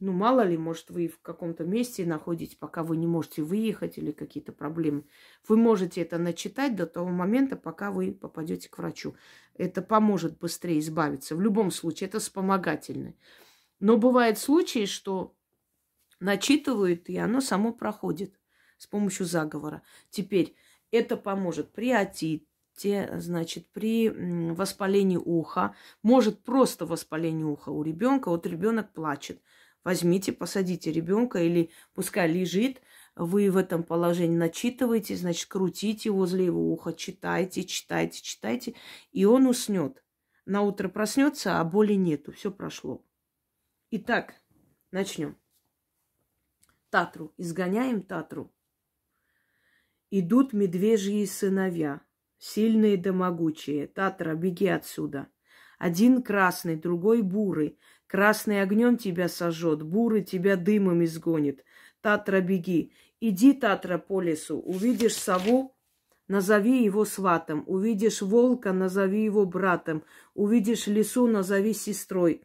ну, 0.00 0.12
мало 0.12 0.42
ли, 0.42 0.58
может, 0.58 0.90
вы 0.90 1.08
в 1.08 1.20
каком-то 1.20 1.64
месте 1.64 2.04
находитесь, 2.04 2.56
пока 2.56 2.82
вы 2.82 2.96
не 2.96 3.06
можете 3.06 3.42
выехать 3.42 3.96
или 3.96 4.10
какие-то 4.10 4.52
проблемы. 4.52 5.04
Вы 5.46 5.56
можете 5.56 6.02
это 6.02 6.18
начитать 6.18 6.74
до 6.74 6.86
того 6.86 7.08
момента, 7.08 7.56
пока 7.56 7.90
вы 7.90 8.12
попадете 8.12 8.68
к 8.68 8.78
врачу. 8.78 9.14
Это 9.54 9.82
поможет 9.82 10.38
быстрее 10.38 10.80
избавиться. 10.80 11.36
В 11.36 11.40
любом 11.40 11.70
случае, 11.70 12.08
это 12.08 12.18
вспомогательно. 12.18 13.14
Но 13.78 13.96
бывают 13.96 14.38
случаи, 14.38 14.86
что 14.86 15.34
начитывают, 16.18 17.08
и 17.08 17.16
оно 17.16 17.40
само 17.40 17.72
проходит 17.72 18.38
с 18.78 18.86
помощью 18.86 19.26
заговора. 19.26 19.82
Теперь 20.10 20.56
это 20.90 21.16
поможет 21.16 21.72
при 21.72 21.92
отите, 21.92 22.46
значит, 23.20 23.68
при 23.70 24.10
воспалении 24.52 25.16
уха. 25.16 25.74
Может 26.02 26.42
просто 26.42 26.84
воспаление 26.84 27.46
уха 27.46 27.70
у 27.70 27.82
ребенка. 27.82 28.28
Вот 28.28 28.46
ребенок 28.46 28.92
плачет. 28.92 29.40
Возьмите, 29.84 30.32
посадите 30.32 30.90
ребенка 30.90 31.42
или 31.42 31.70
пускай 31.92 32.26
лежит, 32.30 32.80
вы 33.14 33.50
в 33.50 33.56
этом 33.58 33.84
положении 33.84 34.36
начитываете, 34.36 35.14
значит, 35.14 35.46
крутите 35.48 36.10
возле 36.10 36.46
его 36.46 36.72
уха, 36.72 36.94
читайте, 36.94 37.64
читайте, 37.64 38.22
читайте, 38.22 38.74
и 39.12 39.26
он 39.26 39.46
уснет. 39.46 40.02
На 40.46 40.62
утро 40.62 40.88
проснется, 40.88 41.60
а 41.60 41.64
боли 41.64 41.94
нету, 41.94 42.32
все 42.32 42.50
прошло. 42.50 43.04
Итак, 43.90 44.34
начнем. 44.90 45.36
Татру. 46.90 47.32
Изгоняем 47.36 48.02
Татру. 48.02 48.52
Идут 50.10 50.52
медвежьи 50.52 51.24
сыновья, 51.26 52.00
сильные 52.38 52.96
да 52.96 53.12
могучие. 53.12 53.86
Татра, 53.86 54.34
беги 54.34 54.68
отсюда. 54.68 55.28
Один 55.78 56.22
красный, 56.22 56.76
другой 56.76 57.22
бурый. 57.22 57.78
Красный 58.14 58.62
огнем 58.62 58.96
тебя 58.96 59.28
сожжет, 59.28 59.82
бурый 59.82 60.22
тебя 60.22 60.54
дымом 60.54 61.02
изгонит. 61.02 61.64
Татра, 62.00 62.40
беги. 62.40 62.92
Иди, 63.20 63.52
Татра, 63.52 63.98
по 63.98 64.20
лесу. 64.20 64.60
Увидишь 64.60 65.16
сову, 65.16 65.74
назови 66.28 66.84
его 66.84 67.04
сватом. 67.06 67.64
Увидишь 67.66 68.22
волка, 68.22 68.72
назови 68.72 69.24
его 69.24 69.46
братом. 69.46 70.04
Увидишь 70.32 70.86
лесу, 70.86 71.26
назови 71.26 71.72
сестрой. 71.72 72.44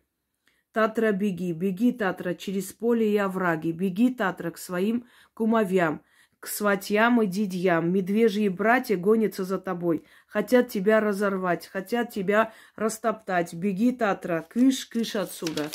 Татра, 0.71 1.11
беги, 1.11 1.53
беги, 1.53 1.91
Татра, 1.91 2.33
через 2.33 2.73
поле 2.73 3.13
и 3.13 3.17
овраги, 3.17 3.69
беги, 3.69 4.11
Татра, 4.11 4.49
к 4.49 4.57
своим 4.57 5.05
кумовям, 5.35 6.01
к 6.39 6.47
сватьям 6.47 7.21
и 7.21 7.27
дидьям. 7.27 7.91
Медвежьи 7.91 8.47
братья 8.47 8.97
гонятся 8.97 9.43
за 9.43 9.59
тобой, 9.59 10.05
хотят 10.27 10.69
тебя 10.69 10.99
разорвать, 10.99 11.67
хотят 11.67 12.11
тебя 12.11 12.53
растоптать. 12.75 13.53
Беги, 13.53 13.91
Татра, 13.91 14.45
кыш, 14.49 14.85
кыш 14.85 15.15
отсюда. 15.15 15.69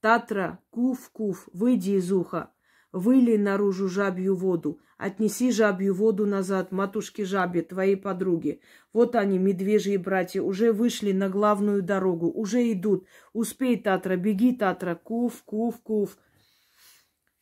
Татра, 0.00 0.60
кув, 0.70 1.10
кув, 1.10 1.48
выйди 1.52 1.92
из 1.92 2.12
уха, 2.12 2.52
выли 2.92 3.36
наружу 3.36 3.88
жабью 3.88 4.36
воду, 4.36 4.80
отнеси 4.96 5.50
жабью 5.50 5.92
воду 5.92 6.24
назад 6.24 6.70
матушке 6.70 7.24
жабе, 7.24 7.62
твоей 7.62 7.96
подруге. 7.96 8.60
Вот 8.92 9.16
они, 9.16 9.38
медвежьи 9.38 9.96
братья, 9.96 10.40
уже 10.40 10.72
вышли 10.72 11.12
на 11.12 11.28
главную 11.28 11.82
дорогу, 11.82 12.30
уже 12.30 12.72
идут. 12.72 13.06
Успей, 13.32 13.76
Татра, 13.76 14.16
беги, 14.16 14.54
Татра, 14.54 14.94
кув, 14.94 15.42
кув, 15.42 15.80
кув. 15.82 16.16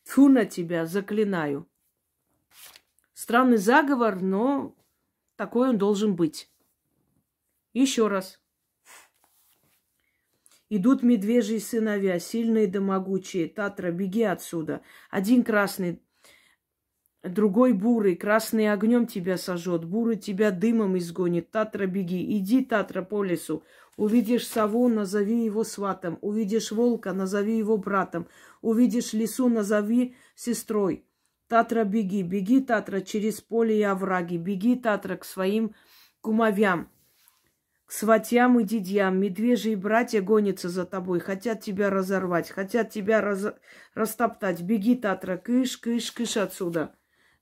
Тьфу 0.05 0.29
на 0.29 0.47
тебя, 0.47 0.87
заклинаю. 0.87 1.69
Странный 3.17 3.57
заговор, 3.57 4.21
но 4.21 4.77
такой 5.37 5.71
он 5.71 5.79
должен 5.79 6.17
быть. 6.17 6.51
Еще 7.73 8.09
раз. 8.09 8.39
Идут 10.69 11.03
медвежьи 11.03 11.59
сыновья, 11.59 12.19
сильные 12.19 12.67
да 12.67 12.83
могучие. 12.83 13.49
Татра, 13.49 13.91
беги 13.91 14.23
отсюда. 14.23 14.83
Один 15.09 15.45
красный, 15.45 16.03
другой 17.23 17.73
бурый. 17.73 18.17
Красный 18.17 18.71
огнем 18.71 19.07
тебя 19.07 19.39
сожжет, 19.39 19.87
бурый 19.87 20.19
тебя 20.19 20.51
дымом 20.51 20.99
изгонит. 20.99 21.51
Татра, 21.51 21.87
беги. 21.87 22.37
Иди, 22.37 22.63
Татра, 22.63 23.01
по 23.01 23.25
лесу. 23.25 23.63
Увидишь 23.97 24.47
сову, 24.47 24.89
назови 24.89 25.43
его 25.43 25.65
сватом. 25.65 26.19
Увидишь 26.21 26.71
волка, 26.71 27.15
назови 27.15 27.57
его 27.57 27.79
братом. 27.79 28.29
Увидишь 28.61 29.15
лису, 29.15 29.49
назови 29.49 30.15
сестрой. 30.35 31.07
Татра, 31.49 31.85
беги, 31.85 32.23
беги, 32.23 32.61
Татра, 32.61 33.01
через 33.01 33.41
поле 33.41 33.79
и 33.79 33.83
овраги. 33.83 34.37
Беги, 34.37 34.77
Татра, 34.77 35.17
к 35.17 35.25
своим 35.25 35.75
кумовям 36.21 36.91
к 37.87 37.93
сватьям 37.93 38.59
и 38.61 38.65
дядьям. 38.65 39.19
Медвежьи 39.19 39.75
братья 39.75 40.21
гонятся 40.21 40.69
за 40.69 40.85
тобой, 40.85 41.21
хотят 41.21 41.61
тебя 41.61 41.89
разорвать, 41.89 42.51
хотят 42.51 42.91
тебя 42.91 43.21
раз... 43.21 43.55
растоптать. 43.95 44.61
Беги, 44.61 44.97
Татра, 44.97 45.37
кыш, 45.37 45.79
кыш, 45.79 46.11
кыш 46.13 46.37
отсюда. 46.37 46.95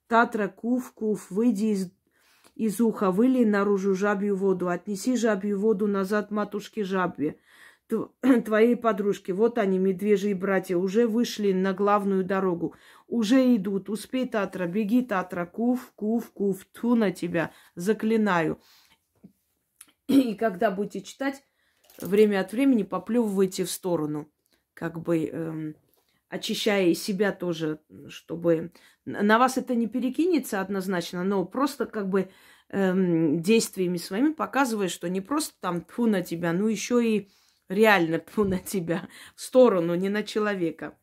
Татра, 0.07 0.49
кув, 0.49 0.93
кув, 0.93 1.31
выйди 1.31 1.67
из, 1.67 1.91
из 2.55 2.81
уха, 2.81 3.11
выли 3.11 3.45
наружу 3.45 3.95
жабью 3.95 4.37
воду, 4.37 4.69
отнеси 4.69 5.17
жабью 5.17 5.59
воду 5.59 5.87
назад 5.87 6.31
матушке 6.31 6.85
жабе, 6.85 7.39
твоей 8.45 8.77
подружке. 8.77 9.33
Вот 9.33 9.59
они, 9.59 9.79
медвежьи 9.79 10.35
братья, 10.35 10.77
уже 10.77 11.07
вышли 11.07 11.53
на 11.53 11.73
главную 11.73 12.25
дорогу, 12.25 12.75
уже 13.07 13.55
идут. 13.55 13.89
Успей, 13.91 14.29
Татра, 14.29 14.67
беги, 14.67 15.03
Татра, 15.03 15.47
кув, 15.47 15.93
кув, 15.95 16.31
кув, 16.33 16.65
ту 16.73 16.95
на 16.95 17.11
тебя, 17.11 17.53
заклинаю. 17.75 18.61
И 20.09 20.35
когда 20.35 20.71
будете 20.71 21.03
читать, 21.03 21.43
время 22.01 22.41
от 22.41 22.53
времени 22.53 22.83
поплевывайте 22.83 23.65
в 23.65 23.71
сторону, 23.71 24.31
как 24.75 25.01
бы 25.01 25.25
эм, 25.25 25.77
очищая 26.29 26.89
и 26.89 26.95
себя 26.95 27.33
тоже, 27.33 27.81
чтобы 28.09 28.73
на 29.05 29.39
вас 29.39 29.57
это 29.57 29.75
не 29.75 29.87
перекинется 29.87 30.61
однозначно, 30.61 31.25
но 31.25 31.45
просто 31.45 31.87
как 31.87 32.09
бы 32.09 32.31
эм, 32.69 33.41
действиями 33.41 33.97
своими 33.97 34.33
показывая, 34.33 34.89
что 34.89 35.09
не 35.09 35.21
просто 35.21 35.55
там 35.61 35.85
тьфу 35.85 36.07
на 36.07 36.23
тебя, 36.23 36.53
ну 36.53 36.67
еще 36.67 37.05
и 37.07 37.31
реально 37.69 38.23
на 38.37 38.59
тебя 38.59 39.09
в 39.35 39.41
сторону, 39.41 39.95
не 39.95 40.09
на 40.09 40.23
человека. 40.23 40.99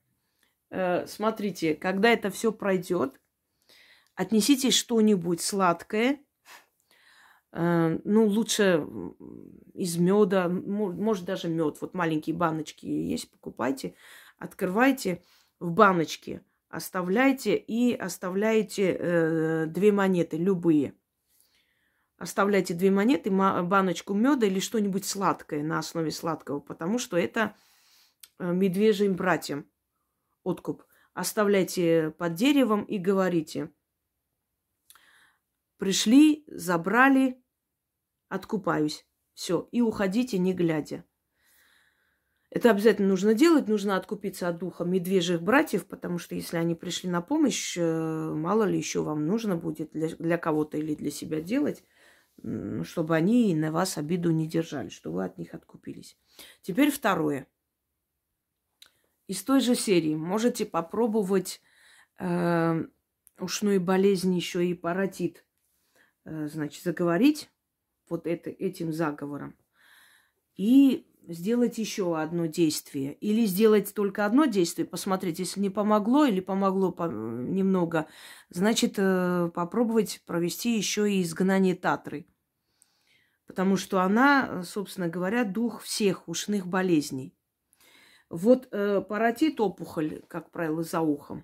Э, 0.69 1.05
смотрите, 1.07 1.75
когда 1.75 2.09
это 2.09 2.29
все 2.29 2.51
пройдет, 2.51 3.19
отнесите 4.15 4.71
что-нибудь 4.71 5.41
сладкое, 5.41 6.19
Э, 7.53 7.99
ну, 8.03 8.25
лучше 8.27 8.85
из 9.73 9.97
меда, 9.97 10.47
может 10.47 11.25
даже 11.25 11.49
мед. 11.49 11.77
Вот 11.81 11.93
маленькие 11.93 12.35
баночки 12.35 12.85
есть, 12.85 13.29
покупайте, 13.31 13.95
открывайте 14.37 15.21
в 15.59 15.71
баночке, 15.71 16.43
оставляйте 16.69 17.55
и 17.55 17.93
оставляйте 17.93 18.95
э, 18.97 19.65
две 19.67 19.91
монеты, 19.91 20.37
любые. 20.37 20.93
Оставляйте 22.21 22.75
две 22.75 22.91
монеты, 22.91 23.31
баночку 23.31 24.13
меда 24.13 24.45
или 24.45 24.59
что-нибудь 24.59 25.05
сладкое 25.05 25.63
на 25.63 25.79
основе 25.79 26.11
сладкого, 26.11 26.59
потому 26.59 26.99
что 26.99 27.17
это 27.17 27.55
э, 28.37 28.53
медвежьим 28.53 29.15
братьям 29.15 29.65
откуп. 30.43 30.83
Оставляйте 31.15 32.13
под 32.15 32.35
деревом 32.35 32.83
и 32.83 32.99
говорите. 32.99 33.71
Пришли, 35.79 36.43
забрали, 36.45 37.43
откупаюсь. 38.29 39.03
Все, 39.33 39.67
и 39.71 39.81
уходите, 39.81 40.37
не 40.37 40.53
глядя. 40.53 41.03
Это 42.51 42.69
обязательно 42.69 43.07
нужно 43.07 43.33
делать, 43.33 43.67
нужно 43.67 43.95
откупиться 43.95 44.47
от 44.47 44.59
духа 44.59 44.83
медвежьих 44.83 45.41
братьев, 45.41 45.87
потому 45.87 46.19
что 46.19 46.35
если 46.35 46.57
они 46.57 46.75
пришли 46.75 47.09
на 47.09 47.23
помощь, 47.23 47.75
э, 47.79 47.81
мало 48.35 48.65
ли 48.65 48.77
еще 48.77 49.01
вам 49.01 49.25
нужно 49.25 49.55
будет 49.55 49.91
для, 49.93 50.09
для 50.09 50.37
кого-то 50.37 50.77
или 50.77 50.93
для 50.93 51.09
себя 51.09 51.41
делать, 51.41 51.83
чтобы 52.83 53.15
они 53.15 53.53
на 53.55 53.71
вас 53.71 53.97
обиду 53.97 54.31
не 54.31 54.47
держали, 54.47 54.89
чтобы 54.89 55.17
вы 55.17 55.25
от 55.25 55.37
них 55.37 55.53
откупились. 55.53 56.17
Теперь 56.61 56.91
второе. 56.91 57.47
Из 59.27 59.43
той 59.43 59.61
же 59.61 59.75
серии 59.75 60.15
можете 60.15 60.65
попробовать 60.65 61.61
э, 62.19 62.85
ушной 63.39 63.79
болезни 63.79 64.35
еще 64.35 64.65
и 64.65 64.73
паротит, 64.73 65.45
э, 66.25 66.47
значит, 66.47 66.83
заговорить 66.83 67.49
вот 68.09 68.27
это, 68.27 68.49
этим 68.49 68.91
заговором. 68.91 69.55
И 70.55 71.07
сделать 71.27 71.77
еще 71.77 72.19
одно 72.19 72.45
действие. 72.45 73.13
Или 73.13 73.45
сделать 73.45 73.93
только 73.93 74.25
одно 74.25 74.45
действие, 74.45 74.85
посмотреть, 74.85 75.39
если 75.39 75.59
не 75.59 75.69
помогло 75.69 76.25
или 76.25 76.39
помогло 76.39 76.93
немного, 77.07 78.07
значит, 78.49 78.95
э, 78.97 79.49
попробовать 79.53 80.21
провести 80.25 80.75
еще 80.75 81.11
и 81.11 81.21
изгнание 81.21 81.75
Татры. 81.75 82.25
Потому 83.51 83.75
что 83.75 83.99
она, 83.99 84.63
собственно 84.63 85.09
говоря, 85.09 85.43
дух 85.43 85.81
всех 85.81 86.29
ушных 86.29 86.67
болезней. 86.67 87.35
Вот 88.29 88.69
э, 88.71 89.01
паротит 89.01 89.59
опухоль, 89.59 90.21
как 90.29 90.51
правило, 90.51 90.83
за 90.83 91.01
ухом. 91.01 91.43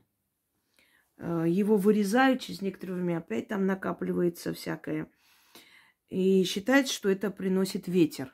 Э, 1.18 1.44
его 1.46 1.76
вырезают, 1.76 2.40
через 2.40 2.62
некоторое 2.62 2.94
время 2.94 3.18
опять 3.18 3.50
там 3.50 3.66
накапливается 3.66 4.54
всякое. 4.54 5.12
И 6.08 6.46
считается, 6.46 6.94
что 6.94 7.10
это 7.10 7.30
приносит 7.30 7.90
ветер. 7.90 8.34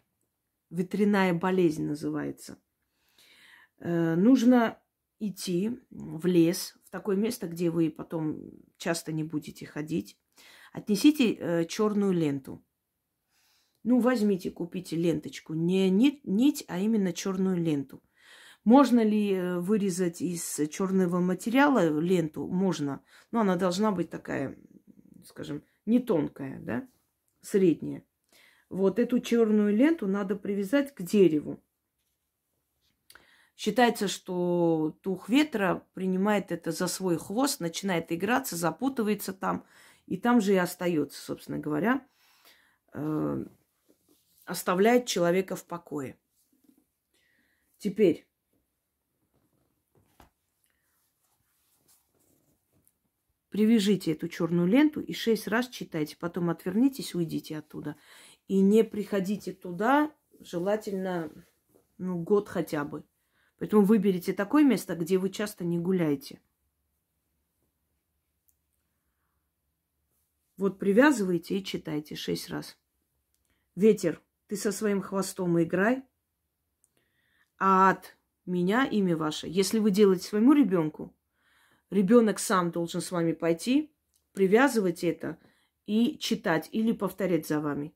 Ветряная 0.69 1.33
болезнь 1.33 1.87
называется. 1.87 2.59
Э, 3.79 4.13
нужно 4.13 4.79
идти 5.17 5.79
в 5.89 6.27
лес, 6.27 6.77
в 6.85 6.91
такое 6.91 7.15
место, 7.15 7.47
где 7.47 7.71
вы 7.71 7.89
потом 7.89 8.51
часто 8.77 9.11
не 9.11 9.23
будете 9.23 9.65
ходить. 9.65 10.15
Отнесите 10.73 11.33
э, 11.33 11.65
черную 11.65 12.11
ленту. 12.11 12.63
Ну, 13.83 13.99
возьмите, 13.99 14.49
купите 14.49 14.95
ленточку. 14.95 15.53
Не 15.53 15.89
нить, 15.89 16.63
а 16.67 16.79
именно 16.79 17.11
черную 17.11 17.57
ленту. 17.57 18.01
Можно 18.63 19.03
ли 19.03 19.33
э, 19.33 19.59
вырезать 19.59 20.21
из 20.21 20.61
черного 20.69 21.19
материала 21.19 21.99
ленту? 21.99 22.47
Можно. 22.47 23.03
Но 23.31 23.41
она 23.41 23.57
должна 23.57 23.91
быть 23.91 24.09
такая, 24.09 24.57
скажем, 25.25 25.63
не 25.85 25.99
тонкая, 25.99 26.59
да, 26.59 26.87
средняя. 27.41 28.05
Вот 28.69 28.99
эту 28.99 29.19
черную 29.19 29.75
ленту 29.75 30.07
надо 30.07 30.37
привязать 30.37 30.95
к 30.95 31.01
дереву. 31.01 31.61
Считается, 33.55 34.07
что 34.07 34.97
дух 35.03 35.29
ветра 35.29 35.85
принимает 35.93 36.51
это 36.51 36.71
за 36.71 36.87
свой 36.87 37.17
хвост, 37.17 37.59
начинает 37.59 38.11
играться, 38.11 38.55
запутывается 38.55 39.31
там, 39.31 39.65
и 40.07 40.17
там 40.17 40.41
же 40.41 40.53
и 40.53 40.57
остается, 40.57 41.21
собственно 41.21 41.59
говоря, 41.59 42.05
э, 42.93 43.45
оставляет 44.45 45.05
человека 45.05 45.55
в 45.55 45.65
покое. 45.65 46.17
Теперь 47.77 48.27
привяжите 53.49 54.13
эту 54.13 54.27
черную 54.27 54.67
ленту 54.67 54.99
и 54.99 55.13
шесть 55.13 55.47
раз 55.47 55.69
читайте, 55.69 56.17
потом 56.17 56.49
отвернитесь, 56.49 57.13
уйдите 57.13 57.57
оттуда. 57.57 57.95
И 58.47 58.59
не 58.61 58.83
приходите 58.83 59.53
туда, 59.53 60.11
желательно, 60.39 61.31
ну, 61.97 62.17
год 62.17 62.49
хотя 62.49 62.83
бы. 62.83 63.05
Поэтому 63.59 63.83
выберите 63.85 64.33
такое 64.33 64.63
место, 64.63 64.95
где 64.95 65.17
вы 65.17 65.29
часто 65.29 65.63
не 65.63 65.79
гуляете. 65.79 66.41
Вот 70.57 70.79
привязывайте 70.79 71.57
и 71.57 71.63
читайте 71.63 72.15
шесть 72.15 72.49
раз. 72.49 72.77
Ветер, 73.75 74.21
ты 74.47 74.55
со 74.55 74.71
своим 74.71 75.01
хвостом 75.01 75.61
играй, 75.61 76.03
а 77.57 77.91
от 77.91 78.17
меня 78.45 78.85
имя 78.85 79.15
ваше. 79.15 79.47
Если 79.47 79.79
вы 79.79 79.91
делаете 79.91 80.25
своему 80.25 80.53
ребенку, 80.53 81.15
ребенок 81.89 82.39
сам 82.39 82.71
должен 82.71 83.01
с 83.01 83.11
вами 83.11 83.31
пойти, 83.33 83.91
привязывать 84.33 85.03
это 85.03 85.37
и 85.85 86.17
читать 86.17 86.69
или 86.71 86.91
повторять 86.91 87.47
за 87.47 87.59
вами. 87.59 87.93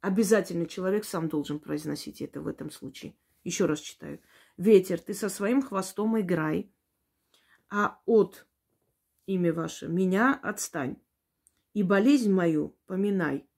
Обязательно 0.00 0.66
человек 0.66 1.04
сам 1.04 1.28
должен 1.28 1.58
произносить 1.58 2.20
это 2.20 2.40
в 2.40 2.46
этом 2.46 2.70
случае. 2.70 3.16
Еще 3.42 3.66
раз 3.66 3.80
читаю. 3.80 4.20
Ветер, 4.56 5.00
ты 5.00 5.14
со 5.14 5.28
своим 5.28 5.62
хвостом 5.62 6.20
играй, 6.20 6.70
а 7.70 8.00
от 8.06 8.46
имя 9.26 9.52
ваше 9.52 9.88
меня 9.88 10.38
отстань. 10.42 10.96
И 11.72 11.82
болезнь 11.82 12.30
мою 12.30 12.76
поминай. 12.86 13.48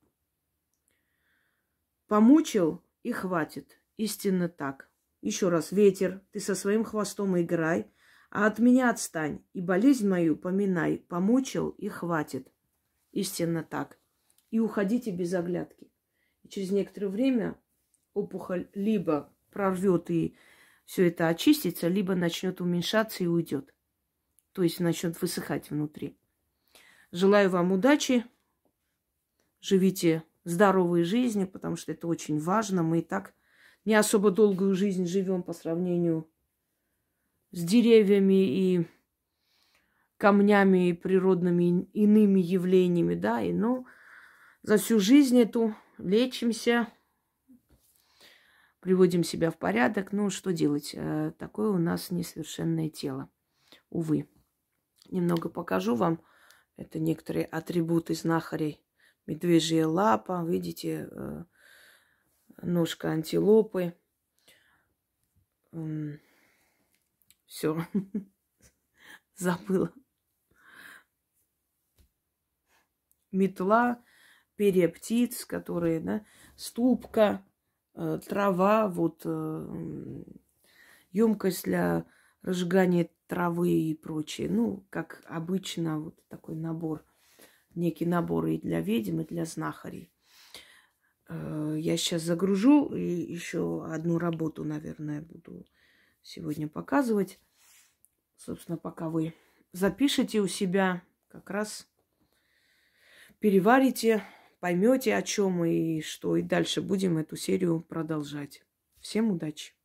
Помучил 2.09 2.83
и 3.03 3.13
хватит. 3.13 3.81
Истинно 3.97 4.49
так. 4.49 4.89
Еще 5.23 5.49
раз. 5.49 5.73
Ветер, 5.73 6.23
ты 6.31 6.41
со 6.41 6.55
своим 6.55 6.85
хвостом 6.85 7.41
играй, 7.41 7.91
а 8.31 8.47
от 8.47 8.59
меня 8.59 8.91
отстань. 8.91 9.43
И 9.53 9.61
болезнь 9.61 10.09
мою 10.09 10.37
поминай. 10.37 10.99
Помучил 10.99 11.71
и 11.71 11.89
хватит. 11.89 12.53
Истинно 13.13 13.65
так. 13.65 13.99
И 14.51 14.61
уходите 14.61 15.11
без 15.11 15.35
оглядки. 15.35 15.91
И 16.43 16.49
через 16.49 16.71
некоторое 16.71 17.09
время 17.09 17.59
опухоль 18.15 18.69
либо 18.75 19.33
прорвет 19.51 20.11
и 20.11 20.37
все 20.85 21.09
это 21.09 21.27
очистится, 21.27 21.89
либо 21.89 22.15
начнет 22.15 22.61
уменьшаться 22.61 23.25
и 23.25 23.27
уйдет. 23.27 23.75
То 24.53 24.63
есть 24.63 24.79
начнет 24.79 25.21
высыхать 25.21 25.71
внутри. 25.71 26.17
Желаю 27.11 27.51
вам 27.51 27.73
удачи. 27.73 28.25
Живите 29.61 30.23
здоровой 30.47 31.03
жизнью, 31.03 31.49
потому 31.49 31.77
что 31.77 31.93
это 31.93 32.07
очень 32.07 32.39
важно. 32.39 32.83
Мы 32.83 33.01
и 33.01 33.03
так 33.03 33.35
не 33.85 33.95
особо 33.95 34.31
долгую 34.31 34.75
жизнь 34.75 35.07
живем 35.07 35.43
по 35.43 35.53
сравнению 35.53 36.31
с 37.51 37.63
деревьями 37.63 38.45
и 38.45 38.87
камнями 40.17 40.89
и 40.89 40.93
природными 40.93 41.85
иными 41.93 42.41
явлениями, 42.41 43.15
да, 43.15 43.43
и 43.43 43.53
ну, 43.53 43.87
за 44.63 44.79
всю 44.79 44.99
жизнь 44.99 45.39
эту 45.39 45.75
лечимся, 45.99 46.89
приводим 48.81 49.25
себя 49.25 49.51
в 49.51 49.59
порядок. 49.59 50.13
Ну, 50.13 50.31
что 50.31 50.53
делать? 50.53 50.93
Э, 50.95 51.33
такое 51.39 51.71
у 51.71 51.79
нас 51.79 52.13
несовершенное 52.13 52.89
тело. 52.89 53.29
Увы. 53.91 54.29
Немного 55.11 55.49
покажу 55.49 55.97
вам. 55.97 56.21
Это 56.77 57.01
некоторые 57.01 57.47
атрибуты 57.47 58.15
знахарей. 58.15 58.86
Медвежья 59.27 59.87
лапа, 59.87 60.45
видите, 60.47 61.09
э, 61.11 61.45
ножка 62.63 63.11
антилопы. 63.11 63.95
Все. 67.47 67.87
Забыла. 69.35 69.93
Метла 73.33 74.03
перья 74.57 74.89
птиц, 74.89 75.45
которые, 75.45 76.01
да, 76.01 76.25
ступка, 76.57 77.45
э, 77.95 78.19
трава, 78.27 78.89
вот 78.89 79.23
э, 79.25 80.25
емкость 81.13 81.65
для 81.65 82.07
разжигания 82.43 83.11
травы 83.27 83.71
и 83.71 83.95
прочее. 83.95 84.49
Ну, 84.51 84.87
как 84.91 85.23
обычно, 85.27 86.01
вот 86.01 86.27
такой 86.29 86.57
набор, 86.57 87.05
некий 87.77 88.07
набор 88.07 88.47
и 88.47 88.59
для 88.59 88.81
ведьм, 88.81 89.21
и 89.21 89.25
для 89.25 89.45
знахарей. 89.45 90.11
Э, 91.29 91.77
я 91.79 91.97
сейчас 91.97 92.23
загружу 92.23 92.87
и 92.95 93.03
еще 93.03 93.85
одну 93.87 94.19
работу, 94.19 94.65
наверное, 94.65 95.23
буду 95.23 95.67
сегодня 96.23 96.69
показывать. 96.69 97.39
Собственно, 98.37 98.77
пока 98.79 99.09
вы 99.09 99.35
запишете 99.73 100.41
у 100.41 100.47
себя, 100.47 101.03
как 101.29 101.51
раз 101.51 101.89
переварите 103.39 104.23
поймете, 104.61 105.15
о 105.15 105.23
чем 105.23 105.65
и 105.65 106.01
что, 106.01 106.37
и 106.37 106.43
дальше 106.43 106.83
будем 106.83 107.19
эту 107.19 107.37
серию 107.37 107.81
продолжать. 107.81 108.65
Всем 109.01 109.31
удачи! 109.31 109.76